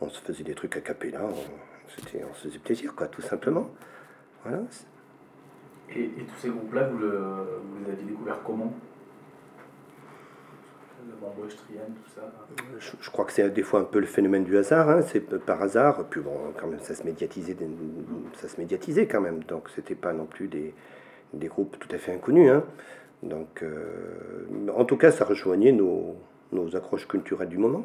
On 0.00 0.08
se 0.08 0.20
faisait 0.20 0.44
des 0.44 0.54
trucs 0.54 0.76
à 0.76 0.80
capella, 0.80 1.20
on, 1.24 1.28
on 1.28 2.34
se 2.34 2.48
faisait 2.48 2.58
plaisir, 2.58 2.94
quoi, 2.94 3.06
tout 3.06 3.22
simplement. 3.22 3.70
Voilà. 4.44 4.62
Et, 5.94 6.08
tous 6.08 6.36
ces 6.40 6.48
groupes-là, 6.48 6.88
vous, 6.88 6.98
vous, 6.98 7.84
les 7.84 7.92
aviez 7.92 8.04
découverts 8.06 8.40
comment? 8.44 8.72
Tout 11.00 12.10
ça 12.14 12.22
je, 12.78 13.10
crois 13.10 13.24
que 13.24 13.32
c'est 13.32 13.48
des 13.50 13.62
fois 13.62 13.80
un 13.80 13.84
peu 13.84 14.00
le 14.00 14.06
phénomène 14.06 14.44
du 14.44 14.56
hasard, 14.56 14.88
hein, 14.88 15.02
c'est 15.02 15.20
par 15.38 15.62
hasard, 15.62 16.04
puis 16.08 16.20
bon, 16.20 16.32
quand 16.58 16.66
même, 16.66 16.80
ça 16.80 16.94
se 16.94 17.04
médiatisait, 17.04 17.56
ça 18.34 18.48
se 18.48 18.60
médiatisait 18.60 19.06
quand 19.06 19.20
même, 19.20 19.42
donc 19.44 19.68
c'était 19.74 19.94
pas 19.94 20.12
non 20.12 20.24
plus 20.24 20.48
des, 20.48 20.74
des 21.34 21.48
groupes 21.48 21.78
tout 21.78 21.88
à 21.94 21.98
fait 21.98 22.12
inconnus. 22.12 22.50
Hein. 22.50 22.64
Donc, 23.22 23.62
euh, 23.62 24.46
en 24.74 24.84
tout 24.84 24.96
cas, 24.96 25.10
ça 25.10 25.24
rejoignait 25.24 25.72
nos, 25.72 26.16
nos, 26.52 26.74
accroches 26.76 27.06
culturelles 27.06 27.48
du 27.48 27.58
moment. 27.58 27.84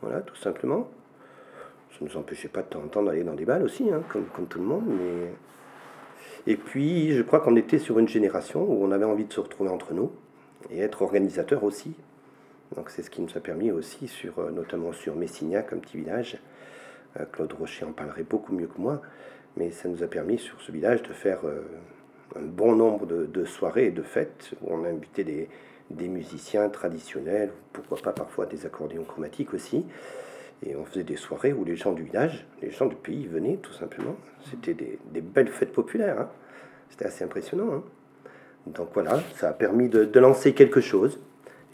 Voilà, 0.00 0.20
tout 0.20 0.36
simplement. 0.36 0.88
Ça 1.90 1.98
ne 2.04 2.08
nous 2.08 2.16
empêchait 2.16 2.48
pas 2.48 2.62
de 2.62 2.68
temps 2.68 2.80
en 2.80 2.88
temps 2.88 3.02
d'aller 3.02 3.24
dans 3.24 3.34
des 3.34 3.44
balles 3.44 3.62
aussi, 3.62 3.90
hein, 3.90 4.02
comme, 4.08 4.24
comme 4.34 4.46
tout 4.46 4.58
le 4.58 4.64
monde. 4.64 4.84
Mais... 4.86 5.32
Et 6.46 6.56
puis, 6.56 7.12
je 7.12 7.22
crois 7.22 7.40
qu'on 7.40 7.56
était 7.56 7.78
sur 7.78 7.98
une 7.98 8.08
génération 8.08 8.62
où 8.62 8.82
on 8.82 8.90
avait 8.90 9.04
envie 9.04 9.26
de 9.26 9.32
se 9.32 9.40
retrouver 9.40 9.70
entre 9.70 9.92
nous 9.92 10.10
et 10.70 10.80
être 10.80 11.02
organisateur 11.02 11.64
aussi. 11.64 11.94
Donc 12.76 12.90
c'est 12.90 13.02
ce 13.02 13.10
qui 13.10 13.20
nous 13.20 13.36
a 13.36 13.40
permis 13.40 13.70
aussi, 13.70 14.10
euh, 14.38 14.50
notamment 14.50 14.92
sur 14.92 15.16
Messignac, 15.16 15.72
un 15.72 15.78
petit 15.78 15.96
village, 15.96 16.38
euh, 17.18 17.24
Claude 17.32 17.52
Rocher 17.52 17.84
en 17.84 17.92
parlerait 17.92 18.22
beaucoup 18.22 18.52
mieux 18.52 18.68
que 18.68 18.80
moi, 18.80 19.02
mais 19.56 19.70
ça 19.70 19.88
nous 19.88 20.02
a 20.02 20.06
permis 20.06 20.38
sur 20.38 20.60
ce 20.60 20.70
village 20.70 21.02
de 21.02 21.12
faire 21.12 21.40
euh, 21.44 21.62
un 22.36 22.42
bon 22.42 22.76
nombre 22.76 23.06
de, 23.06 23.44
soirées 23.44 23.86
et 23.86 23.90
de 23.90 24.02
fêtes 24.02 24.52
où 24.62 24.72
on 24.72 24.84
a 24.84 24.88
invité 24.88 25.24
des, 25.24 25.48
musiciens 26.08 26.68
traditionnels, 26.68 27.50
pourquoi 27.72 27.98
pas 27.98 28.12
parfois 28.12 28.46
des 28.46 28.64
accordéons 28.64 29.02
chromatiques 29.02 29.52
aussi. 29.52 29.84
Et 30.64 30.76
on 30.76 30.84
faisait 30.84 31.02
des 31.02 31.16
soirées 31.16 31.52
où 31.52 31.64
les 31.64 31.74
gens 31.74 31.92
du 31.92 32.04
village, 32.04 32.46
les 32.62 32.70
gens 32.70 32.86
du 32.86 32.94
pays 32.94 33.26
venaient 33.26 33.56
tout 33.56 33.72
simplement. 33.72 34.14
C'était 34.48 34.74
des, 34.74 35.20
belles 35.20 35.48
fêtes 35.48 35.72
populaires. 35.72 36.20
Hein. 36.20 36.28
C'était 36.90 37.06
assez 37.06 37.24
impressionnant. 37.24 37.72
Hein. 37.74 37.82
Donc 38.66 38.90
voilà, 38.94 39.20
ça 39.36 39.48
a 39.48 39.52
permis 39.52 39.88
de, 39.88 40.18
lancer 40.20 40.54
quelque 40.54 40.80
chose. 40.80 41.18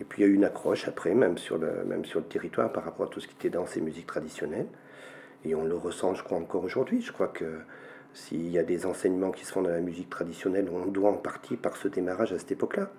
Et 0.01 0.05
puis 0.05 0.23
il 0.23 0.27
y 0.27 0.29
a 0.29 0.31
eu 0.31 0.35
une 0.35 0.45
accroche 0.45 0.89
après, 0.89 1.15
même 1.15 1.39
sur, 1.39 1.59
le, 1.59 1.85
même 1.87 2.05
sur 2.05 2.21
le 2.21 2.27
territoire 2.27 2.73
par 2.73 2.85
rapport 2.85 3.07
à 3.07 3.09
tout 3.09 3.21
ce 3.21 3.27
qui 3.27 3.35
était 3.35 3.51
danse 3.51 3.77
et 3.77 3.81
musique 3.81 4.07
traditionnelle. 4.07 4.67
Et 5.45 5.55
on 5.55 5.65
le 5.65 5.77
ressent, 5.77 6.15
je 6.15 6.23
crois, 6.23 6.39
encore 6.39 6.65
aujourd'hui. 6.65 7.01
Je 7.01 7.13
crois 7.13 7.29
que 7.29 7.61
s'il 8.13 8.49
y 8.51 8.59
a 8.59 8.63
des 8.63 8.87
enseignements 8.87 9.31
qui 9.31 9.45
se 9.45 9.53
font 9.53 9.63
dans 9.63 9.71
la 9.71 9.81
musique 9.81 10.11
traditionnelle, 10.11 10.69
on 10.73 10.87
doit 10.87 11.11
en 11.11 11.17
partie 11.17 11.57
par 11.57 11.77
ce 11.77 11.89
démarrage 11.89 12.33
à 12.33 12.39
cette 12.39 12.53
époque-là. 12.53 12.91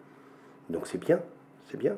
Donc 0.69 0.87
c'est 0.87 0.97
bien, 0.97 1.19
c'est 1.69 1.77
bien. 1.77 1.97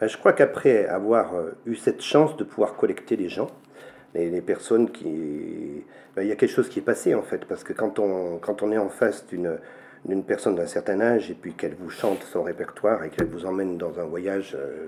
Ben, 0.00 0.06
je 0.06 0.16
crois 0.16 0.32
qu'après 0.32 0.86
avoir 0.86 1.34
euh, 1.34 1.50
eu 1.66 1.74
cette 1.74 2.02
chance 2.02 2.36
de 2.36 2.44
pouvoir 2.44 2.76
collecter 2.76 3.16
les 3.16 3.28
gens, 3.28 3.50
les, 4.14 4.40
personnes 4.40 4.90
qui... 4.90 5.84
Ben, 6.14 6.22
il 6.22 6.28
y 6.28 6.32
a 6.32 6.36
quelque 6.36 6.52
chose 6.52 6.68
qui 6.68 6.78
est 6.78 6.82
passé 6.82 7.14
en 7.14 7.22
fait, 7.22 7.44
parce 7.46 7.64
que 7.64 7.72
quand 7.72 7.98
on, 7.98 8.38
quand 8.38 8.62
on 8.62 8.70
est 8.72 8.78
en 8.78 8.88
face 8.88 9.26
d'une 9.26 9.58
d'une 10.04 10.24
personne 10.24 10.54
d'un 10.54 10.66
certain 10.66 11.00
âge 11.00 11.30
et 11.30 11.34
puis 11.34 11.54
qu'elle 11.54 11.74
vous 11.74 11.90
chante 11.90 12.22
son 12.22 12.42
répertoire 12.42 13.04
et 13.04 13.10
qu'elle 13.10 13.28
vous 13.28 13.46
emmène 13.46 13.78
dans 13.78 13.98
un 14.00 14.04
voyage 14.04 14.56
euh, 14.58 14.86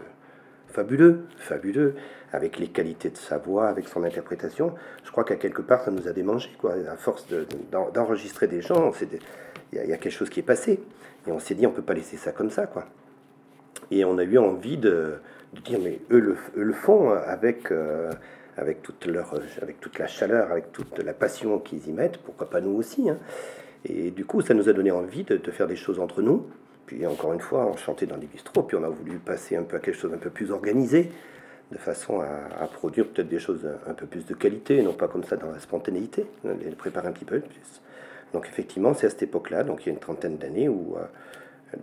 fabuleux, 0.69 1.27
fabuleux, 1.37 1.95
avec 2.33 2.59
les 2.59 2.69
qualités 2.69 3.11
de 3.11 3.17
sa 3.17 3.39
voix, 3.39 3.69
avec 3.69 3.89
son 3.89 4.05
interprétation, 4.05 4.75
je 5.05 5.11
crois 5.11 5.25
qu'à 5.25 5.37
quelque 5.37 5.63
part 5.63 5.83
ça 5.83 5.91
nous 5.91 6.07
a 6.07 6.13
démangé, 6.13 6.51
quoi. 6.59 6.75
À 6.91 6.97
force 6.97 7.27
d'enregistrer 7.93 8.47
des 8.47 8.63
gens, 8.63 8.93
il 9.73 9.79
y, 9.79 9.93
a 9.93 9.97
quelque 9.97 10.13
chose 10.13 10.31
qui 10.31 10.41
est 10.41 10.45
passé. 10.45 10.81
Et 11.27 11.33
on 11.33 11.39
s'est 11.39 11.55
dit, 11.55 11.67
on 11.67 11.73
peut 11.73 11.83
pas 11.83 11.95
laisser 11.95 12.17
ça 12.17 12.33
comme 12.33 12.51
ça, 12.51 12.67
quoi. 12.67 12.87
Et 13.91 14.05
on 14.05 14.19
a 14.19 14.25
eu 14.25 14.39
envie 14.39 14.79
de, 14.79 15.15
dire, 15.65 15.81
mais 15.83 16.01
eux 16.11 16.37
le, 16.55 16.73
font 16.73 17.11
avec, 17.11 17.73
euh, 17.73 18.11
avec, 18.57 18.83
toute 18.83 19.07
leur, 19.07 19.35
avec 19.61 19.81
toute 19.81 19.99
la 19.99 20.07
chaleur, 20.07 20.53
avec 20.53 20.73
toute 20.73 20.99
la 21.01 21.13
passion 21.13 21.59
qu'ils 21.59 21.89
y 21.89 21.93
mettent, 21.93 22.19
pourquoi 22.19 22.49
pas 22.49 22.61
nous 22.61 22.77
aussi. 22.77 23.11
Hein. 23.11 23.19
Et 23.85 24.11
du 24.11 24.25
coup, 24.25 24.41
ça 24.41 24.55
nous 24.55 24.69
a 24.69 24.73
donné 24.73 24.91
envie 24.91 25.25
de, 25.25 25.39
faire 25.51 25.67
des 25.67 25.77
choses 25.77 26.01
entre 26.01 26.23
nous. 26.23 26.47
Puis 26.87 27.07
encore 27.07 27.33
une 27.33 27.41
fois, 27.41 27.67
on 27.67 27.77
chantait 27.77 28.07
dans 28.07 28.19
des 28.19 28.27
bistrots, 28.27 28.65
puis 28.65 28.77
on 28.77 28.85
a 28.85 28.89
voulu 28.89 29.19
passer 29.19 29.57
un 29.57 29.63
peu 29.63 29.77
à 29.77 29.81
quelque 29.81 29.97
chose 29.97 30.13
un 30.13 30.19
peu 30.19 30.31
plus 30.31 30.51
organisé, 30.51 31.11
de 31.71 31.79
façon 31.79 32.21
à, 32.21 32.67
produire 32.67 33.07
peut-être 33.07 33.29
des 33.29 33.39
choses 33.39 33.67
un, 33.87 33.95
peu 33.95 34.07
plus 34.07 34.27
de 34.27 34.35
qualité, 34.35 34.83
non 34.83 34.93
pas 34.93 35.07
comme 35.07 35.23
ça 35.23 35.37
dans 35.37 35.53
la 35.53 35.61
spontanéité, 35.61 36.27
les 36.45 36.71
préparer 36.73 37.07
un 37.07 37.13
petit 37.13 37.25
peu 37.25 37.39
plus. 37.39 37.81
Donc 38.33 38.47
effectivement, 38.49 38.93
c'est 38.93 39.07
à 39.07 39.11
cette 39.11 39.23
époque-là, 39.23 39.65
donc 39.65 39.83
il 39.83 39.87
y 39.87 39.91
a 39.91 39.93
une 39.93 40.01
trentaine 40.01 40.37
d'années, 40.37 40.69
où 40.69 40.97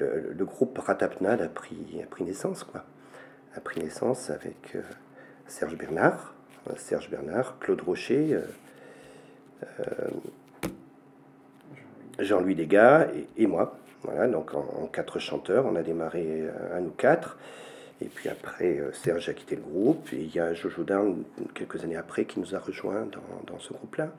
euh, 0.01 0.34
le, 0.38 0.46
groupe 0.46 0.77
Ratapnad 0.77 1.42
a 1.42 1.48
pris, 1.48 2.01
a 2.04 2.06
pris 2.06 2.24
naissance, 2.24 2.63
quoi. 2.63 2.84
A 3.56 3.60
pris 3.62 3.80
naissance 3.80 4.30
avec 4.30 4.75
euh, 4.75 4.82
Serge 5.48 5.77
Bernard, 5.77 6.34
euh, 6.70 6.74
Serge 6.75 7.10
Bernard, 7.10 7.58
Claude 7.60 7.82
Rocher, 7.82 8.39
Jean-Louis 12.19 12.55
Degas 12.55 13.07
et, 13.38 13.47
moi. 13.47 13.77
Voilà, 14.03 14.27
donc 14.27 14.53
en, 14.53 14.88
quatre 14.91 15.19
chanteurs, 15.19 15.65
on 15.65 15.75
a 15.75 15.81
démarré 15.81 16.25
euh, 16.27 16.77
à 16.77 16.79
nous 16.79 16.91
quatre. 16.91 17.38
Et 18.01 18.05
puis 18.05 18.29
après, 18.29 18.79
euh, 18.79 18.91
Serge 18.93 19.27
a 19.29 19.33
quitté 19.33 19.55
le 19.55 19.62
groupe. 19.62 20.07
Et 20.13 20.17
il 20.17 20.36
y 20.36 20.39
a 20.39 20.53
Jojo 20.53 20.83
Dan, 20.83 21.24
quelques 21.53 21.83
années 21.83 21.95
après, 21.95 22.25
qui 22.25 22.39
nous 22.39 22.55
a 22.55 22.59
rejoints 22.59 23.07
dans, 23.47 23.59
ce 23.59 23.74
groupe-là. 23.74 24.12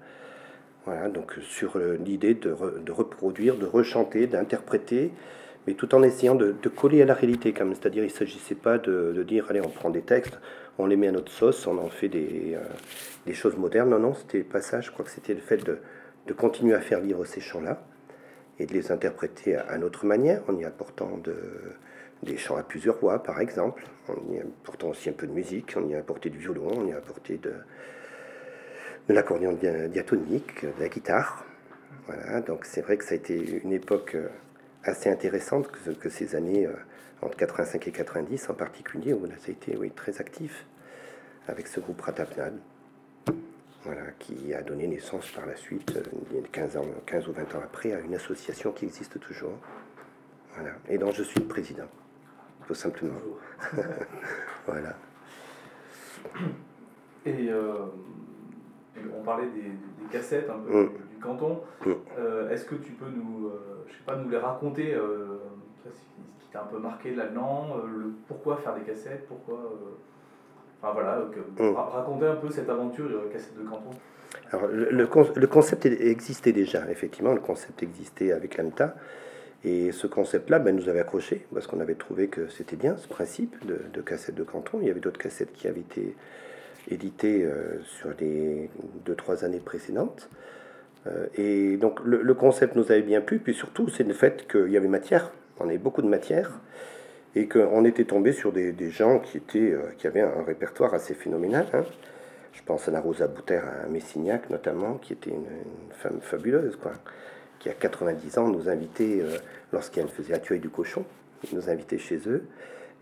Voilà, 0.84 1.08
donc 1.08 1.34
sur 1.42 1.76
euh, 1.76 1.98
l'idée 2.04 2.34
de, 2.34 2.50
reproduire, 2.90 3.56
de 3.56 3.66
rechanter, 3.66 4.26
d'interpréter, 4.26 5.12
mais 5.66 5.74
tout 5.74 5.94
en 5.94 6.02
essayant 6.02 6.34
de, 6.34 6.54
coller 6.74 7.02
à 7.02 7.04
la 7.04 7.14
réalité, 7.14 7.52
comme 7.52 7.74
c'est-à-dire 7.74 8.04
il 8.04 8.08
ne 8.08 8.12
s'agissait 8.12 8.54
pas 8.54 8.78
de, 8.78 9.22
dire 9.22 9.46
allez 9.50 9.60
on 9.60 9.68
prend 9.68 9.90
des 9.90 10.00
textes, 10.00 10.38
on 10.78 10.86
les 10.86 10.96
met 10.96 11.08
à 11.08 11.12
notre 11.12 11.30
sauce, 11.30 11.66
on 11.66 11.76
en 11.76 11.88
fait 11.88 12.08
des, 12.08 12.56
des 13.26 13.34
choses 13.34 13.56
modernes. 13.56 13.90
Non, 13.90 13.98
non, 13.98 14.14
c'était 14.14 14.42
pas 14.42 14.62
ça. 14.62 14.80
Je 14.80 14.90
crois 14.90 15.04
que 15.04 15.10
c'était 15.10 15.34
le 15.34 15.40
fait 15.40 15.58
de, 15.58 15.78
de 16.28 16.34
continuer 16.34 16.74
à 16.74 16.80
faire 16.80 17.00
vivre 17.00 17.24
ces 17.24 17.40
chants-là 17.40 17.82
et 18.58 18.66
de 18.66 18.74
les 18.74 18.92
interpréter 18.92 19.56
à, 19.56 19.78
notre 19.78 20.04
manière, 20.04 20.42
en 20.48 20.56
y 20.56 20.64
apportant 20.64 21.16
de, 21.16 21.34
des 22.22 22.36
chants 22.36 22.56
à 22.56 22.62
plusieurs 22.62 22.98
voix, 22.98 23.22
par 23.22 23.40
exemple, 23.40 23.84
en 24.08 24.32
y 24.32 24.38
apportant 24.38 24.88
aussi 24.88 25.08
un 25.08 25.14
peu 25.14 25.26
de 25.26 25.32
musique, 25.32 25.74
on 25.76 25.88
y 25.88 25.94
a 25.94 26.02
du 26.02 26.38
violon, 26.38 26.68
on 26.76 26.86
y 26.86 26.92
a 26.92 27.00
de, 27.00 27.54
de 29.08 29.14
l'accordéon 29.14 29.52
diatonique, 29.52 30.64
de 30.64 30.80
la 30.80 30.88
guitare. 30.88 31.44
Voilà, 32.06 32.40
donc 32.42 32.64
c'est 32.64 32.82
vrai 32.82 32.98
que 32.98 33.04
ça 33.04 33.14
a 33.14 33.16
été 33.16 33.62
une 33.62 33.72
époque 33.72 34.14
euh, 34.14 34.28
assez 34.82 35.10
intéressante 35.10 35.70
que, 35.70 36.08
ces 36.08 36.34
années 36.34 36.66
euh, 36.66 36.72
entre 37.22 37.36
85 37.36 37.86
et 37.86 37.92
90 37.92 38.50
en 38.50 38.54
particulier, 38.54 39.12
où 39.12 39.26
ça 39.26 39.32
a 39.48 39.50
été 39.50 39.76
oui, 39.76 39.90
très 39.90 40.20
actif 40.20 40.66
avec 41.46 41.66
ce 41.68 41.80
groupe 41.80 42.00
Ratapnad 42.00 42.54
voilà, 43.84 44.02
qui 44.18 44.52
a 44.54 44.62
donné 44.62 44.86
naissance 44.86 45.30
par 45.30 45.46
la 45.46 45.56
suite, 45.56 45.98
15, 46.52 46.76
euh, 46.76 46.80
ans, 46.80 46.84
15 47.06 47.28
ou 47.28 47.32
20 47.32 47.54
ans 47.54 47.60
après, 47.62 47.92
à 47.92 48.00
une 48.00 48.14
association 48.14 48.72
qui 48.72 48.86
existe 48.86 49.20
toujours, 49.20 49.52
voilà, 50.54 50.72
et 50.88 50.98
dont 50.98 51.12
je 51.12 51.22
suis 51.22 51.40
le 51.40 51.46
président, 51.46 51.86
tout 52.66 52.74
simplement. 52.74 53.20
voilà. 54.66 54.96
Et 57.24 57.48
euh, 57.50 57.86
on 59.16 59.22
parlait 59.22 59.48
des, 59.48 59.72
cassettes 60.10 60.48
un 60.48 60.58
peu 60.58 60.84
mm. 60.84 60.90
du 61.10 61.16
canton. 61.20 61.60
Mm. 61.84 61.92
Euh, 62.18 62.50
est-ce 62.50 62.64
que 62.64 62.76
tu 62.76 62.92
peux 62.92 63.10
nous, 63.10 63.50
je 63.86 63.92
sais 63.92 64.04
pas, 64.04 64.16
nous 64.16 64.28
les 64.28 64.38
raconter, 64.38 64.94
ce 64.94 65.90
qui 66.44 66.48
t'a 66.50 66.62
un 66.62 66.66
peu 66.66 66.78
marqué 66.78 67.14
là-dedans, 67.14 67.76
le 67.86 68.12
pourquoi 68.26 68.56
faire 68.56 68.74
des 68.74 68.82
cassettes, 68.82 69.28
pourquoi 69.28 69.72
Enfin 70.80 70.92
voilà, 70.92 71.24
mm. 71.58 71.74
racontez 71.74 72.26
un 72.26 72.36
peu 72.36 72.50
cette 72.50 72.68
aventure 72.68 73.08
de 73.08 73.32
Cassette 73.32 73.56
de 73.58 73.68
Canton. 73.68 73.90
Alors, 74.52 74.66
le, 74.68 74.90
le, 74.90 75.46
concept 75.46 75.86
existait 75.86 76.52
déjà, 76.52 76.88
effectivement, 76.90 77.32
le 77.32 77.40
concept 77.40 77.82
existait 77.82 78.32
avec 78.32 78.56
l'AMTA. 78.56 78.94
Et 79.64 79.90
ce 79.90 80.06
concept-là 80.06 80.60
ben, 80.60 80.74
nous 80.74 80.88
avait 80.88 81.00
accroché 81.00 81.44
parce 81.52 81.66
qu'on 81.66 81.80
avait 81.80 81.96
trouvé 81.96 82.28
que 82.28 82.48
c'était 82.48 82.76
bien 82.76 82.96
ce 82.96 83.08
principe 83.08 83.66
de, 83.66 83.80
de, 83.92 84.00
cassette 84.00 84.36
de 84.36 84.44
canton. 84.44 84.78
Il 84.80 84.86
y 84.86 84.90
avait 84.90 85.00
d'autres 85.00 85.18
cassettes 85.18 85.52
qui 85.52 85.66
avaient 85.66 85.80
été 85.80 86.14
éditées 86.90 87.44
euh, 87.44 87.82
sur 87.82 88.10
les 88.20 88.70
deux, 89.04 89.16
trois 89.16 89.44
années 89.44 89.58
précédentes. 89.58 90.30
Euh, 91.06 91.26
et 91.34 91.76
donc 91.76 91.98
le, 92.04 92.22
le, 92.22 92.34
concept 92.34 92.76
nous 92.76 92.92
avait 92.92 93.02
bien 93.02 93.20
plu. 93.20 93.40
Puis 93.40 93.54
surtout, 93.54 93.88
c'est 93.88 94.04
le 94.04 94.14
fait 94.14 94.46
qu'il 94.48 94.70
y 94.70 94.76
avait 94.76 94.88
matière. 94.88 95.32
On 95.58 95.66
avait 95.66 95.78
beaucoup 95.78 96.02
de 96.02 96.08
matière 96.08 96.60
et 97.38 97.46
qu'on 97.46 97.84
était 97.84 98.04
tombé 98.04 98.32
sur 98.32 98.50
des, 98.50 98.90
gens 98.90 99.20
qui, 99.20 99.36
étaient, 99.36 99.70
euh, 99.70 99.92
qui 99.96 100.08
avaient 100.08 100.22
un 100.22 100.42
répertoire 100.44 100.92
assez 100.92 101.14
phénoménal. 101.14 101.68
Hein. 101.72 101.84
Je 102.52 102.60
pense 102.64 102.88
à 102.88 102.90
la 102.90 103.00
Rosa 103.00 103.28
Bouter 103.28 103.60
à 103.84 103.86
Messignac 103.86 104.50
notamment, 104.50 104.94
qui 104.94 105.12
était 105.12 105.30
une, 105.30 105.46
femme 105.92 106.18
fabuleuse, 106.20 106.74
quoi, 106.74 106.94
qui 107.60 107.68
à 107.68 107.74
90 107.74 108.38
ans 108.38 108.48
nous 108.48 108.68
invitait, 108.68 109.20
euh, 109.20 109.36
lorsqu'elle 109.72 110.08
faisait 110.08 110.32
la 110.32 110.40
tuile 110.40 110.60
du 110.60 110.68
cochon, 110.68 111.04
nous 111.52 111.70
invitait 111.70 111.98
chez 111.98 112.18
eux, 112.26 112.42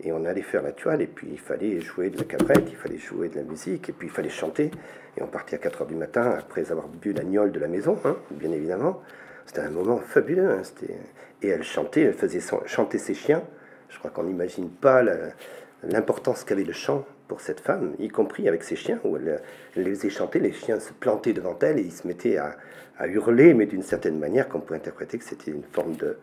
et 0.03 0.11
on 0.11 0.23
allait 0.23 0.43
faire 0.43 0.61
la 0.61 0.71
toile, 0.71 1.01
et 1.01 1.07
puis 1.07 1.29
il 1.31 1.39
fallait 1.39 1.81
jouer 1.81 2.11
de 2.11 2.17
la 2.19 2.23
cabrette, 2.23 2.65
il 2.69 2.75
fallait 2.75 2.99
jouer 2.99 3.29
de 3.29 3.37
la 3.37 3.43
musique, 3.43 3.89
et 3.89 3.91
puis 3.91 4.07
il 4.07 4.13
fallait 4.13 4.29
chanter, 4.29 4.69
et 5.17 5.23
on 5.23 5.27
partait 5.27 5.55
à 5.55 5.59
4 5.59 5.81
heures 5.81 5.87
du 5.87 5.95
matin 5.95 6.35
après 6.37 6.71
avoir 6.71 6.87
bu 6.87 7.11
la 7.11 7.23
gnole 7.23 7.51
de 7.51 7.59
la 7.59 7.67
maison, 7.67 7.97
hein, 8.05 8.17
bien 8.29 8.51
évidemment. 8.51 9.01
C'était 9.47 9.61
un 9.61 9.71
moment 9.71 9.97
fabuleux, 9.97 10.51
hein, 10.51 10.61
et 11.41 11.47
elle 11.47 11.63
chantait, 11.63 12.01
elle 12.01 12.13
faisait 12.13 12.41
chanter 12.67 12.99
ses 12.99 13.15
chiens, 13.15 13.41
je 13.89 13.97
crois 13.99 14.11
qu'on 14.11 14.23
n'imagine 14.23 14.69
pas 14.69 15.03
l'importance 15.83 16.43
qu'avait 16.43 16.63
le 16.63 16.73
chant 16.73 17.05
pour 17.27 17.41
cette 17.41 17.59
femme, 17.59 17.93
y 17.99 18.07
compris 18.07 18.47
avec 18.47 18.63
ses 18.63 18.75
chiens, 18.75 18.99
où 19.03 19.17
elle, 19.17 19.41
les 19.75 19.89
faisait 19.95 20.09
chanter, 20.09 20.39
les 20.39 20.53
chiens 20.53 20.79
se 20.79 20.93
plantaient 20.93 21.33
devant 21.33 21.57
elle 21.61 21.79
et 21.79 21.81
ils 21.81 21.91
se 21.91 22.07
mettaient 22.07 22.37
à, 22.37 22.55
hurler, 23.05 23.53
mais 23.53 23.67
d'une 23.67 23.83
certaine 23.83 24.17
manière 24.17 24.49
qu'on 24.49 24.59
pouvait 24.59 24.77
interpréter 24.77 25.19
que 25.19 25.23
c'était 25.23 25.51
une 25.51 25.63
forme 25.63 25.95
de, 25.97 26.17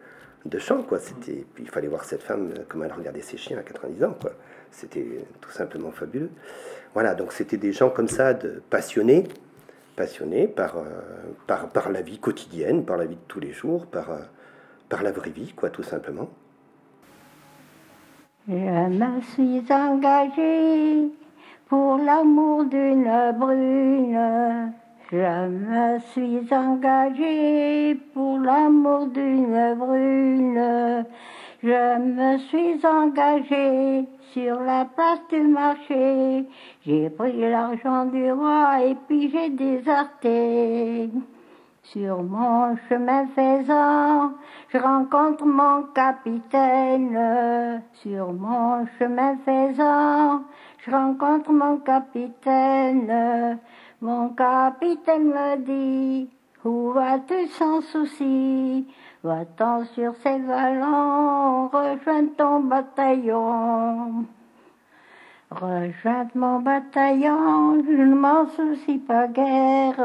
de 0.45 0.59
chant. 0.59 0.83
Quoi. 0.83 0.99
Puis 1.21 1.45
il 1.61 1.71
fallait 1.71 1.87
voir 1.87 2.05
cette 2.05 2.23
femme, 2.23 2.53
euh, 2.59 2.63
comme 2.69 2.83
elle 2.83 2.93
regardait 2.93 3.23
ses 3.23 3.37
chiens 3.37 3.59
à 3.59 3.63
90 3.63 4.03
ans. 4.03 4.17
C'était 4.73 5.07
tout 5.41 5.53
simplement 5.53 5.93
fabuleux. 5.93 6.31
Voilà, 6.95 7.15
donc 7.15 7.33
c'était 7.33 7.59
des 7.59 7.73
gens 7.73 7.91
comme 7.91 8.09
ça, 8.09 8.37
passionnés, 8.71 9.25
passionnés 9.95 10.49
par, 10.49 10.79
euh, 10.79 10.83
par, 11.47 11.69
par 11.69 11.91
la 11.91 12.03
vie 12.03 12.19
quotidienne, 12.19 12.85
par 12.85 12.97
la 12.97 13.07
vie 13.07 13.17
de 13.17 13.21
tous 13.29 13.41
les 13.41 13.53
jours, 13.53 13.87
par, 13.87 14.11
euh, 14.11 14.19
par 14.89 15.03
la 15.03 15.13
vraie 15.13 15.31
vie, 15.31 15.53
quoi, 15.53 15.71
tout 15.71 15.83
simplement. 15.83 16.29
Je 18.47 18.53
me 18.53 19.23
suis 19.23 19.73
engagée 19.73 21.11
pour 21.67 21.97
l'amour 21.97 22.67
d'une 22.67 23.33
brune. 23.39 24.73
Je 25.11 25.49
me 25.49 25.99
suis 26.13 26.55
engagée 26.55 27.95
pour 28.13 28.39
l'amour 28.41 29.07
d'une 29.07 29.75
brune. 29.79 31.07
Je 31.63 31.99
me 31.99 32.37
suis 32.37 32.85
engagée 32.85 34.05
sur 34.35 34.61
la 34.61 34.85
place 34.95 35.21
du 35.33 35.41
marché. 35.49 36.45
J'ai 36.85 37.09
pris 37.09 37.41
l'argent 37.49 38.05
du 38.05 38.31
roi 38.31 38.85
et 38.85 38.95
puis 39.09 39.31
j'ai 39.31 39.49
déserté. 39.49 41.09
Sur 41.93 42.23
mon 42.23 42.77
chemin 42.89 43.27
faisant, 43.37 44.33
je 44.69 44.79
rencontre 44.79 45.45
mon 45.45 45.83
capitaine. 45.95 47.83
Sur 47.93 48.33
mon 48.33 48.87
chemin 48.99 49.37
faisant, 49.45 50.45
je 50.79 50.91
rencontre 50.91 51.53
mon 51.53 51.77
capitaine. 51.77 53.59
Mon 54.01 54.31
capitaine 54.31 55.29
me 55.29 55.57
dit, 55.59 56.31
où 56.65 56.91
vas-tu 56.93 57.49
sans 57.49 57.83
souci? 57.83 58.89
Va-t'en 59.23 59.85
sur 59.85 60.15
ces 60.23 60.39
vallons, 60.39 61.69
rejoins 61.69 62.27
ton 62.37 62.61
bataillon. 62.61 64.25
Rejoins 65.51 66.29
mon 66.35 66.61
bataillon, 66.61 67.83
je 67.85 68.03
ne 68.03 68.15
m'en 68.15 68.47
soucie 68.49 68.99
pas 68.99 69.29
guère. 69.29 69.97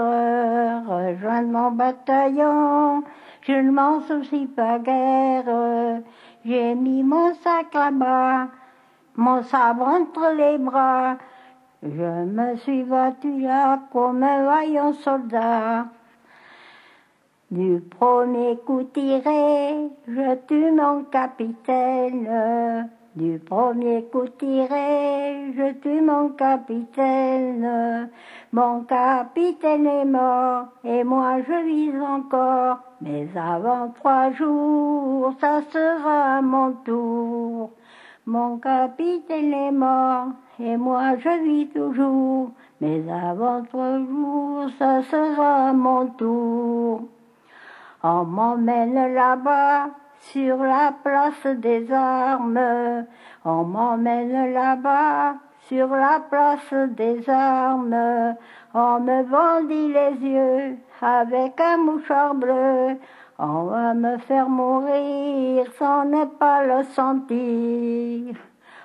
Rejoins 0.86 1.43
mon 1.43 1.72
bataillon, 1.72 3.03
je 3.41 3.53
ne 3.53 3.72
m'en 3.72 4.01
soucie 4.01 4.48
pas 4.48 4.79
guère. 4.79 6.01
J'ai 6.46 6.75
mis 6.75 7.03
mon 7.03 7.34
sac 7.36 7.74
là-bas, 7.74 8.48
mon 9.15 9.41
sabre 9.43 9.88
entre 9.88 10.34
les 10.36 10.58
bras. 10.58 11.15
Je 11.81 12.25
me 12.25 12.58
suis 12.58 12.84
battu 12.84 13.39
là 13.39 13.79
comme 13.93 14.22
un 14.22 14.43
vaillant 14.43 14.93
soldat. 14.93 15.86
Du 17.50 17.81
premier 17.98 18.58
coup 18.58 18.84
tiré, 18.84 19.89
je 20.08 20.36
tue 20.48 20.72
mon 20.72 21.05
capitaine. 21.05 22.89
Du 23.19 23.38
premier 23.38 24.05
coup 24.05 24.29
tiré, 24.39 25.51
je 25.53 25.73
tue 25.81 25.99
mon 25.99 26.29
capitaine. 26.29 28.09
Mon 28.53 28.83
capitaine 28.85 29.85
est 29.85 30.05
mort 30.05 30.67
et 30.85 31.03
moi 31.03 31.41
je 31.45 31.65
vis 31.65 32.01
encore. 32.01 32.77
Mais 33.01 33.27
avant 33.35 33.89
trois 33.89 34.31
jours, 34.31 35.33
ça 35.41 35.59
sera 35.69 36.41
mon 36.41 36.71
tour. 36.85 37.71
Mon 38.25 38.57
capitaine 38.57 39.53
est 39.53 39.71
mort 39.71 40.27
et 40.57 40.77
moi 40.77 41.17
je 41.17 41.43
vis 41.43 41.67
toujours. 41.75 42.51
Mais 42.79 43.03
avant 43.11 43.63
trois 43.63 43.97
jours, 43.99 44.69
ça 44.79 45.03
sera 45.03 45.73
mon 45.73 46.07
tour. 46.07 47.01
On 48.01 48.23
m'emmène 48.23 49.13
là-bas 49.13 49.89
sur 50.19 50.57
la 50.57 50.93
place 51.03 51.45
des 51.57 51.91
armes. 51.91 53.05
On 53.45 53.63
m'emmène 53.63 54.53
là-bas 54.53 55.35
sur 55.67 55.88
la 55.88 56.19
place 56.29 56.73
des 56.95 57.29
armes. 57.29 58.35
On 58.73 58.99
me 58.99 59.23
vendit 59.23 59.93
les 59.93 60.29
yeux 60.29 60.77
avec 61.01 61.59
un 61.59 61.77
mouchoir 61.77 62.35
bleu. 62.35 62.97
On 63.38 63.63
va 63.63 63.93
me 63.93 64.17
faire 64.17 64.49
mourir 64.49 65.65
sans 65.77 66.05
ne 66.05 66.25
pas 66.25 66.65
le 66.65 66.83
sentir. 66.83 68.35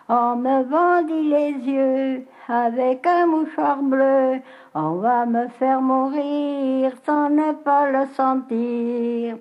On 0.09 0.37
me 0.37 0.63
vendit 0.65 1.29
les 1.29 1.53
yeux 1.53 2.27
avec 2.49 3.07
un 3.07 3.27
mouchoir 3.27 3.83
bleu. 3.83 4.41
On 4.75 4.97
va 4.97 5.27
me 5.27 5.49
faire 5.49 5.81
mourir 5.81 6.93
sans 7.05 7.31
ne 7.31 7.53
pas 7.53 7.91
le 7.91 8.07
sentir. 8.15 9.37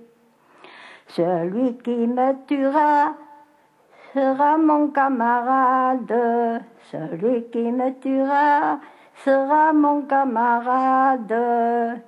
Celui 1.15 1.77
qui 1.77 2.07
me 2.07 2.33
tuera 2.47 3.13
sera 4.15 4.57
mon 4.57 4.87
camarade. 4.87 6.11
Celui 6.89 7.43
qui 7.51 7.71
me 7.71 7.91
tuera 8.01 8.79
sera 9.23 9.73
mon 9.73 10.01
camarade. 10.07 12.01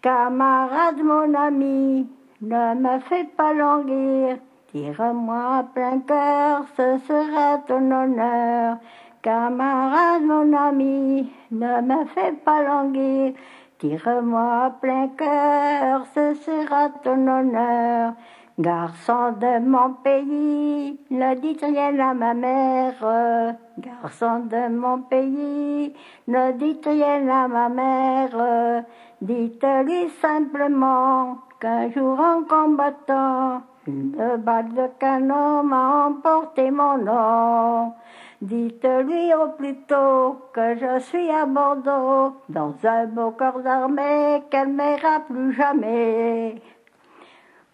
Camarade, 0.00 1.02
mon 1.02 1.34
ami, 1.34 2.06
ne 2.40 2.74
me 2.74 3.00
fais 3.00 3.24
pas 3.36 3.52
languir. 3.52 4.36
Tire-moi 4.70 5.66
plein 5.74 5.98
cœur, 6.06 6.66
ce 6.76 6.98
sera 7.08 7.58
ton 7.66 7.90
honneur. 7.90 8.76
Camarade, 9.22 10.22
mon 10.22 10.52
ami, 10.52 11.32
ne 11.50 11.80
me 11.80 12.04
fais 12.14 12.32
pas 12.44 12.62
languir. 12.62 13.32
Tire-moi 13.78 14.72
plein 14.80 15.08
cœur, 15.18 16.06
ce 16.14 16.32
sera 16.34 16.88
ton 17.02 17.26
honneur. 17.26 18.14
Garçon 18.58 19.32
de 19.32 19.58
mon 19.58 19.92
pays, 20.02 20.98
ne 21.10 21.34
dites 21.34 21.60
rien 21.60 21.98
à 21.98 22.14
ma 22.14 22.32
mère. 22.32 23.54
Garçon 23.76 24.46
de 24.46 24.74
mon 24.74 25.02
pays, 25.02 25.94
ne 26.26 26.52
dites 26.52 26.86
rien 26.86 27.28
à 27.28 27.48
ma 27.48 27.68
mère. 27.68 28.84
Dites-lui 29.20 30.08
simplement 30.22 31.36
qu'un 31.60 31.90
jour 31.90 32.18
en 32.18 32.44
combattant, 32.44 33.60
une 33.86 34.16
balle 34.38 34.72
de 34.72 34.86
canon 34.98 35.62
m'a 35.62 36.06
emporté 36.06 36.70
mon 36.70 36.96
nom. 36.96 37.92
Dites-lui 38.40 39.34
au 39.34 39.48
plus 39.58 39.76
tôt 39.82 40.38
que 40.54 40.76
je 40.76 40.98
suis 41.00 41.30
à 41.30 41.44
Bordeaux, 41.44 42.36
dans 42.48 42.74
un 42.84 43.04
beau 43.04 43.32
corps 43.32 43.60
d'armée 43.60 44.42
qu'elle 44.50 44.68
m'ira 44.68 45.20
plus 45.28 45.52
jamais. 45.52 46.54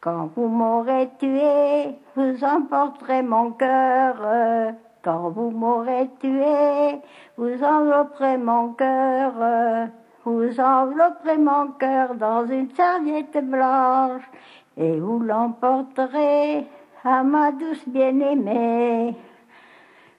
Quand 0.02 0.30
vous 0.34 0.48
m'aurez 0.48 1.10
tué, 1.20 1.94
vous 2.16 2.44
emporterez 2.44 3.22
mon 3.22 3.52
cœur. 3.52 4.16
Quand 5.00 5.30
vous 5.30 5.50
m'aurez 5.52 6.10
tué, 6.18 7.00
vous 7.36 7.62
envelopperez 7.62 8.36
mon 8.36 8.72
cœur. 8.72 9.32
Vous 10.24 10.58
envelopperez 10.58 11.38
mon 11.38 11.68
cœur 11.78 12.16
dans 12.16 12.44
une 12.46 12.68
serviette 12.72 13.48
blanche 13.48 14.28
et 14.76 14.98
vous 14.98 15.20
l'emporterez 15.20 16.66
à 17.04 17.22
ma 17.22 17.52
douce 17.52 17.88
bien-aimée. 17.88 19.14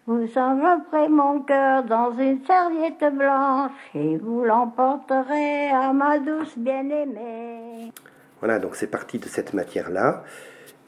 Vous 0.07 0.37
envelopperez 0.37 1.09
mon 1.09 1.41
cœur 1.41 1.83
dans 1.83 2.13
une 2.13 2.41
serviette 2.45 3.13
blanche 3.13 3.71
et 3.93 4.15
vous 4.15 4.45
l'emporterez 4.45 5.71
à 5.71 5.91
ma 5.91 6.19
douce 6.19 6.57
bien-aimée. 6.57 7.91
Voilà, 8.43 8.59
donc 8.59 8.75
c'est 8.75 8.87
parti 8.87 9.19
de 9.19 9.25
cette 9.29 9.53
matière-là. 9.53 10.25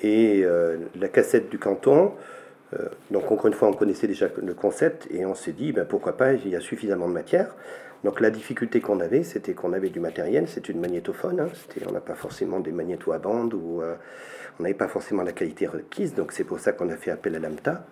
Et 0.02 0.44
euh, 0.44 0.76
la 1.00 1.08
cassette 1.08 1.50
du 1.50 1.58
canton, 1.58 2.12
euh, 2.74 2.90
donc 3.12 3.32
encore 3.32 3.48
une 3.48 3.54
fois, 3.54 3.70
on 3.70 3.74
connaissait 3.74 4.08
déjà 4.08 4.28
le 4.44 4.54
concept 4.54 5.08
et 5.10 5.26
on 5.26 5.36
s'est 5.36 5.54
dit, 5.54 5.72
ben, 5.72 5.86
pourquoi 5.86 6.18
pas, 6.18 6.34
il 6.34 6.50
y 6.50 6.58
a 6.58 6.60
suffisamment 6.60 7.08
de 7.08 7.14
matière. 7.14 7.56
Donc 8.04 8.20
la 8.20 8.30
difficulté 8.30 8.82
qu'on 8.82 9.00
avait, 9.00 9.24
c'était 9.24 9.54
qu'on 9.54 9.72
avait 9.72 9.88
du 9.88 10.02
matériel, 10.02 10.50
c'est 10.50 10.68
une 10.68 10.82
magnétophone, 10.82 11.40
hein, 11.40 11.48
on 11.88 11.94
n'a 11.94 12.02
pas 12.02 12.16
forcément 12.16 12.60
des 12.60 12.74
magnétos 12.74 13.14
à 13.14 13.20
bande 13.20 13.54
ou 13.54 13.82
euh, 13.82 13.96
on 14.60 14.64
n'avait 14.64 14.76
pas 14.76 14.90
forcément 14.90 15.24
la 15.24 15.32
qualité 15.32 15.66
requise, 15.66 16.14
donc 16.14 16.34
c'est 16.34 16.44
pour 16.44 16.60
ça 16.60 16.74
qu'on 16.74 16.90
a 16.90 16.98
fait 16.98 17.12
appel 17.12 17.38
à 17.38 17.40
l'AMTA 17.40 17.86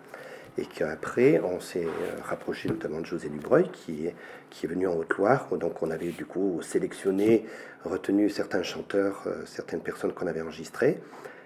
et 0.58 0.66
qu'après 0.66 1.40
on 1.40 1.60
s'est 1.60 1.86
euh, 1.86 2.22
rapproché 2.24 2.70
notamment 2.70 3.02
de 3.02 3.06
José 3.06 3.30
Dubreuil 3.30 3.70
qui 3.72 4.08
est, 4.08 4.16
qui 4.50 4.66
est 4.66 4.70
venu 4.70 4.88
en 4.88 4.96
Haute-Loire. 4.96 5.48
Donc 5.58 5.82
on 5.82 5.92
avait 5.92 6.12
du 6.12 6.26
coup 6.26 6.62
sélectionné, 6.62 7.46
retenu 7.84 8.30
certains 8.30 8.64
chanteurs, 8.64 9.24
euh, 9.28 9.46
certaines 9.46 9.82
personnes 9.82 10.14
qu'on 10.14 10.28
avait 10.28 10.42
enregistrées 10.42 11.00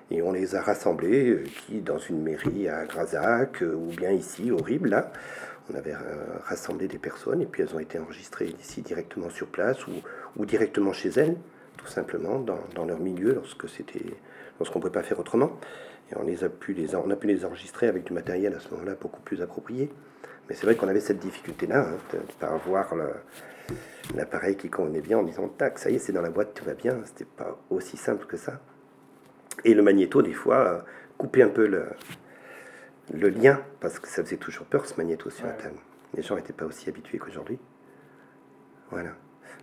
et 0.09 0.21
on 0.21 0.31
les 0.31 0.55
a 0.55 0.61
rassemblés, 0.61 1.29
euh, 1.29 1.43
qui 1.65 1.81
dans 1.81 1.99
une 1.99 2.21
mairie 2.21 2.67
à 2.67 2.85
Grazac 2.85 3.61
ou 3.61 3.91
bien 3.95 4.11
ici, 4.11 4.51
horrible 4.51 4.89
là. 4.89 5.11
On 5.69 5.75
avait 5.75 5.95
rassemblé 6.45 6.87
des 6.87 6.97
personnes 6.97 7.41
et 7.41 7.45
puis 7.45 7.61
elles 7.61 7.75
ont 7.75 7.79
été 7.79 7.99
enregistrées 7.99 8.55
ici 8.61 8.81
directement 8.81 9.29
sur 9.29 9.47
place 9.47 9.85
ou, 9.85 9.91
ou 10.37 10.45
directement 10.45 10.93
chez 10.93 11.09
elles, 11.09 11.35
tout 11.75 11.87
simplement 11.87 12.39
dans, 12.39 12.61
dans 12.73 12.85
leur 12.85 12.99
milieu 12.99 13.33
lorsque 13.33 13.67
c'était 13.67 14.05
lorsqu'on 14.59 14.79
ne 14.79 14.83
pouvait 14.83 14.93
pas 14.93 15.03
faire 15.03 15.19
autrement. 15.19 15.59
Et 16.11 16.17
on, 16.17 16.23
les 16.23 16.43
a 16.43 16.49
pu 16.49 16.73
les, 16.73 16.95
on 16.95 17.09
a 17.09 17.15
pu 17.15 17.27
les 17.27 17.45
enregistrer 17.45 17.87
avec 17.87 18.05
du 18.05 18.13
matériel 18.13 18.53
à 18.55 18.59
ce 18.59 18.69
moment-là 18.71 18.95
beaucoup 18.99 19.21
plus 19.21 19.41
approprié. 19.41 19.89
Mais 20.47 20.55
c'est 20.55 20.65
vrai 20.65 20.75
qu'on 20.75 20.87
avait 20.87 21.01
cette 21.01 21.19
difficulté-là, 21.19 21.81
hein, 21.81 21.97
de 22.13 22.17
ne 22.17 22.39
pas 22.39 22.47
avoir 22.47 22.93
l'appareil 24.15 24.55
qui 24.55 24.69
convenait 24.69 25.01
bien 25.01 25.17
en 25.17 25.23
disant 25.23 25.49
tac, 25.49 25.77
ça 25.77 25.89
y 25.89 25.95
est, 25.95 25.99
c'est 25.99 26.13
dans 26.13 26.21
la 26.21 26.29
boîte, 26.29 26.53
tout 26.53 26.63
va 26.63 26.73
bien. 26.73 26.97
C'était 27.05 27.25
pas 27.25 27.59
aussi 27.69 27.97
simple 27.97 28.25
que 28.25 28.37
ça. 28.37 28.61
Et 29.65 29.73
le 29.73 29.81
magnéto, 29.81 30.21
des 30.21 30.33
fois, 30.33 30.57
euh, 30.57 30.79
coupait 31.17 31.41
un 31.41 31.49
peu 31.49 31.67
le, 31.67 31.87
le 33.13 33.29
lien, 33.29 33.61
parce 33.79 33.99
que 33.99 34.07
ça 34.07 34.23
faisait 34.23 34.37
toujours 34.37 34.65
peur 34.65 34.85
ce 34.85 34.95
magnéto 34.95 35.29
sur 35.29 35.45
la 35.45 35.53
table. 35.53 35.77
Les 36.13 36.21
gens 36.23 36.35
n'étaient 36.35 36.53
pas 36.53 36.65
aussi 36.65 36.87
habitués 36.87 37.17
qu'aujourd'hui. 37.17 37.59
Voilà. 38.91 39.11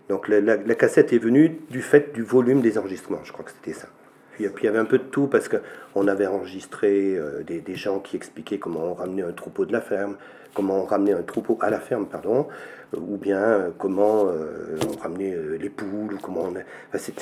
Donc 0.09 0.29
la, 0.29 0.41
la, 0.41 0.75
cassette 0.75 1.13
est 1.15 1.19
venue 1.19 1.61
du 1.71 1.81
fait 1.81 2.13
du 2.13 2.23
volume 2.23 2.61
des 2.61 2.77
enregistrements, 2.77 3.25
je 3.25 3.33
crois 3.33 3.45
que 3.45 3.53
c'était 3.53 3.73
ça. 3.73 3.89
Puis, 4.37 4.45
il 4.45 4.65
y 4.65 4.69
avait 4.69 4.79
un 4.79 4.85
peu 4.85 4.99
de 4.99 5.05
tout 5.05 5.27
parce 5.27 5.49
qu'on 5.49 6.09
avait 6.09 6.27
enregistré 6.27 7.19
des, 7.47 7.61
des, 7.61 7.75
gens 7.75 8.01
qui 8.01 8.17
expliquaient 8.17 8.59
comment 8.59 8.85
on 8.85 8.95
ramenait 8.95 9.23
un 9.23 9.33
troupeau 9.33 9.65
de 9.65 9.73
la 9.73 9.81
ferme, 9.81 10.17
comment 10.55 10.83
on 10.83 10.85
ramenait 10.85 11.13
un 11.13 11.23
troupeau 11.23 11.59
à 11.61 11.71
la 11.71 11.81
ferme, 11.81 12.07
pardon, 12.07 12.49
ou 12.97 13.17
bien 13.17 13.73
comment 13.79 14.25
on 14.25 14.97
ramenait 15.01 15.37
les 15.59 15.71
poules, 15.71 16.19
comment 16.21 16.45
on... 16.45 16.55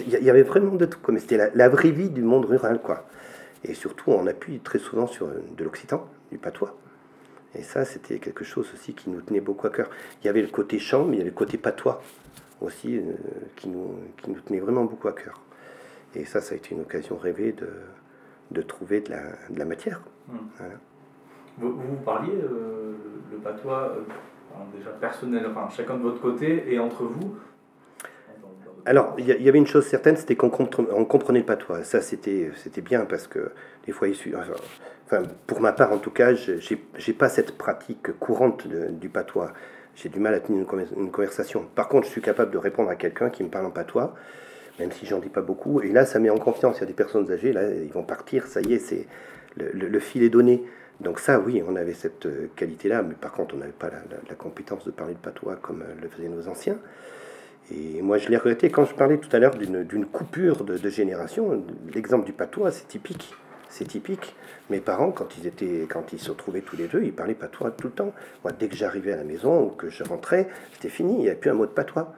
il 0.06 0.24
y 0.24 0.30
avait 0.30 0.42
vraiment 0.42 0.74
de 0.74 0.86
tout, 0.86 0.98
comme 1.00 1.18
c'était 1.18 1.50
la, 1.54 1.68
vraie 1.68 1.90
vie 1.90 2.10
du 2.10 2.22
monde 2.22 2.46
rural, 2.46 2.80
quoi. 2.82 3.06
Et 3.64 3.74
surtout, 3.74 4.10
on 4.10 4.26
appuie 4.26 4.60
très 4.60 4.78
souvent 4.78 5.06
sur 5.06 5.28
de 5.28 5.64
l'occitan, 5.64 6.08
du 6.30 6.38
patois. 6.38 6.76
Et 7.54 7.62
ça, 7.62 7.84
c'était 7.84 8.18
quelque 8.18 8.44
chose 8.44 8.68
aussi 8.72 8.94
qui 8.94 9.10
nous 9.10 9.20
tenait 9.20 9.40
beaucoup 9.40 9.66
à 9.66 9.70
cœur. 9.70 9.90
Il 10.22 10.26
y 10.26 10.30
avait 10.30 10.42
le 10.42 10.48
côté 10.48 10.78
chant, 10.78 11.04
mais 11.04 11.16
il 11.16 11.18
y 11.18 11.22
avait 11.22 11.30
le 11.30 11.36
côté 11.36 11.58
patois 11.58 12.02
aussi 12.60 12.96
euh, 12.96 13.12
qui 13.56 13.68
nous 13.68 13.94
tenait 14.46 14.60
vraiment 14.60 14.84
beaucoup 14.84 15.08
à 15.08 15.12
cœur. 15.12 15.40
Et 16.14 16.24
ça, 16.24 16.40
ça 16.40 16.54
a 16.54 16.56
été 16.56 16.74
une 16.74 16.82
occasion 16.82 17.16
rêvée 17.16 17.52
de, 17.52 17.68
de 18.50 18.62
trouver 18.62 19.00
de 19.00 19.10
la, 19.10 19.22
de 19.50 19.58
la 19.58 19.64
matière. 19.64 20.02
Hmm. 20.28 20.38
Vous, 21.58 21.72
vous, 21.72 21.96
parliez 22.04 22.32
euh, 22.32 22.94
le 23.30 23.38
patois 23.38 23.94
euh, 23.96 24.76
déjà 24.76 24.90
personnel, 24.90 25.46
enfin 25.50 25.68
chacun 25.70 25.96
de 25.96 26.02
votre 26.02 26.20
côté 26.20 26.72
et 26.72 26.78
entre 26.78 27.04
vous 27.04 27.36
alors, 28.84 29.14
il 29.16 29.26
y, 29.26 29.48
avait 29.48 29.58
une 29.58 29.66
chose 29.66 29.86
certaine, 29.86 30.16
c'était 30.16 30.34
qu'on 30.34 30.50
comprenait 30.50 31.38
le 31.38 31.44
patois. 31.44 31.84
Ça, 31.84 32.00
c'était 32.00 32.50
bien 32.82 33.04
parce 33.04 33.28
que 33.28 33.52
des 33.86 33.92
fois. 33.92 34.08
Enfin, 35.04 35.22
pour 35.46 35.60
ma 35.60 35.72
part, 35.72 35.92
en 35.92 35.98
tout 35.98 36.10
cas, 36.10 36.34
je 36.34 36.52
n'ai 36.52 37.12
pas 37.14 37.28
cette 37.28 37.56
pratique 37.56 38.18
courante 38.18 38.66
du 38.66 39.08
patois. 39.08 39.52
J'ai 39.94 40.08
du 40.08 40.18
mal 40.18 40.34
à 40.34 40.40
tenir 40.40 40.66
une, 40.96 41.10
conversation. 41.12 41.66
Par 41.76 41.86
contre, 41.86 42.06
je 42.06 42.10
suis 42.12 42.22
capable 42.22 42.50
de 42.50 42.58
répondre 42.58 42.88
à 42.90 42.96
quelqu'un 42.96 43.30
qui 43.30 43.44
me 43.44 43.50
parle 43.50 43.66
en 43.66 43.70
patois, 43.70 44.14
même 44.78 44.92
si 44.92 45.06
j'en 45.06 45.18
dis 45.18 45.28
pas 45.28 45.42
beaucoup. 45.42 45.80
Et 45.80 45.88
là, 45.88 46.04
ça 46.06 46.18
met 46.18 46.30
en 46.30 46.38
confiance. 46.38 46.78
Il 46.78 46.80
y 46.80 46.84
a 46.84 46.86
des 46.86 46.92
personnes 46.92 47.30
âgées, 47.30 47.52
là, 47.52 47.70
ils 47.70 47.92
vont 47.92 48.02
partir, 48.02 48.46
ça 48.46 48.60
y 48.60 48.74
est, 48.74 48.78
c'est 48.78 49.06
le, 49.56 49.98
fil 49.98 50.22
est 50.22 50.30
donné. 50.30 50.62
Donc 51.00 51.18
ça, 51.18 51.40
oui, 51.40 51.62
on 51.66 51.76
avait 51.76 51.94
cette 51.94 52.28
qualité-là, 52.56 53.02
mais 53.02 53.14
par 53.14 53.32
contre, 53.32 53.54
on 53.54 53.58
n'avait 53.58 53.72
pas 53.72 53.90
la, 53.90 54.34
compétence 54.34 54.84
de 54.84 54.90
parler 54.90 55.14
le 55.14 55.18
patois 55.18 55.56
comme 55.56 55.84
le 56.00 56.08
faisaient 56.08 56.28
nos 56.28 56.48
anciens. 56.48 56.78
Et 57.70 58.02
moi, 58.02 58.18
je 58.18 58.28
l'ai 58.28 58.36
regretté 58.36 58.70
quand 58.70 58.84
je 58.84 58.94
parlais 58.94 59.18
tout 59.18 59.34
à 59.34 59.38
l'heure 59.38 59.54
d'une 59.54 60.06
coupure 60.06 60.64
de, 60.64 60.76
génération. 60.88 61.64
L'exemple 61.94 62.26
du 62.26 62.32
patois, 62.32 62.70
c'est 62.70 62.88
typique. 62.88 63.34
C'est 63.72 63.86
typique. 63.86 64.36
Mes 64.68 64.80
parents, 64.80 65.12
quand 65.12 65.38
ils, 65.38 65.46
étaient, 65.46 65.86
quand 65.88 66.12
ils 66.12 66.18
se 66.18 66.30
retrouvaient 66.30 66.60
tous 66.60 66.76
les 66.76 66.88
deux, 66.88 67.02
ils 67.04 67.12
parlaient 67.12 67.34
patois 67.34 67.70
tout 67.70 67.86
le 67.86 67.92
temps. 67.94 68.12
Moi, 68.44 68.52
dès 68.52 68.68
que 68.68 68.76
j'arrivais 68.76 69.14
à 69.14 69.16
la 69.16 69.24
maison 69.24 69.64
ou 69.64 69.70
que 69.70 69.88
je 69.88 70.04
rentrais, 70.04 70.46
c'était 70.74 70.90
fini, 70.90 71.14
il 71.14 71.20
n'y 71.20 71.28
avait 71.28 71.38
plus 71.38 71.48
un 71.48 71.54
mot 71.54 71.64
de 71.64 71.70
patois. 71.70 72.12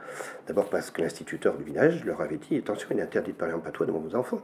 D'abord 0.49 0.69
parce 0.69 0.91
que 0.91 1.01
l'instituteur 1.01 1.57
du 1.57 1.63
village 1.63 2.05
leur 2.05 2.21
avait 2.23 2.39
dit 2.39 2.57
attention, 2.57 2.89
il 2.91 2.99
est 2.99 3.03
interdit 3.03 3.31
de 3.31 3.37
parler 3.37 3.55
en 3.55 3.61
patois 3.61 3.87
devant 3.87 4.01
vos 4.01 4.17
enfants. 4.17 4.41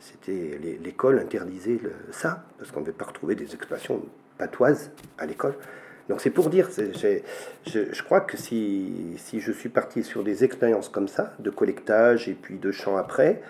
C'était 0.00 0.58
L'école 0.82 1.18
interdisait 1.18 1.78
ça, 2.10 2.42
parce 2.56 2.70
qu'on 2.70 2.80
ne 2.80 2.86
devait 2.86 2.96
pas 2.96 3.04
retrouver 3.04 3.34
des 3.34 3.54
expressions 3.54 4.02
patoises 4.38 4.90
à 5.18 5.26
l'école. 5.26 5.56
Donc 6.08 6.22
c'est 6.22 6.30
pour 6.30 6.48
dire, 6.48 6.70
je, 6.74 7.20
je, 7.66 8.02
crois 8.02 8.22
que 8.22 8.38
si, 8.38 9.18
je 9.30 9.52
suis 9.52 9.68
parti 9.68 10.02
sur 10.02 10.24
des 10.24 10.42
expériences 10.42 10.88
comme 10.88 11.08
ça, 11.08 11.34
de 11.38 11.50
collectage 11.50 12.30
et 12.30 12.34
puis 12.34 12.56
de 12.56 12.72
chant 12.72 12.96
après, 12.96 13.42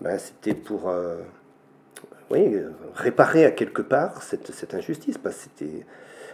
ben 0.00 0.18
c'était 0.18 0.54
pour 0.54 0.88
euh, 0.88 1.18
oui, 2.32 2.56
réparer 2.94 3.44
à 3.44 3.50
quelque 3.50 3.82
part 3.82 4.22
cette, 4.22 4.74
injustice. 4.74 5.18
Parce 5.18 5.48
que. 5.58 5.64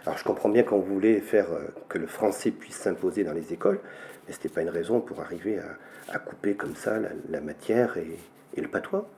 Alors 0.06 0.16
je 0.16 0.24
comprends 0.24 0.48
bien 0.48 0.62
qu'on 0.62 0.78
voulait 0.78 1.20
faire 1.20 1.52
euh, 1.52 1.66
que 1.88 1.98
le 1.98 2.06
français 2.06 2.50
puisse 2.52 2.76
s'imposer 2.76 3.24
dans 3.24 3.34
les 3.34 3.52
écoles, 3.52 3.80
mais 4.26 4.32
ce 4.32 4.38
n'était 4.38 4.48
pas 4.48 4.62
une 4.62 4.70
raison 4.70 5.00
pour 5.00 5.20
arriver 5.20 5.58
à, 6.08 6.18
couper 6.18 6.54
comme 6.54 6.74
ça 6.74 6.98
la, 7.28 7.40
matière 7.40 7.98
et 7.98 8.60
le 8.60 8.68
patois. 8.68 9.10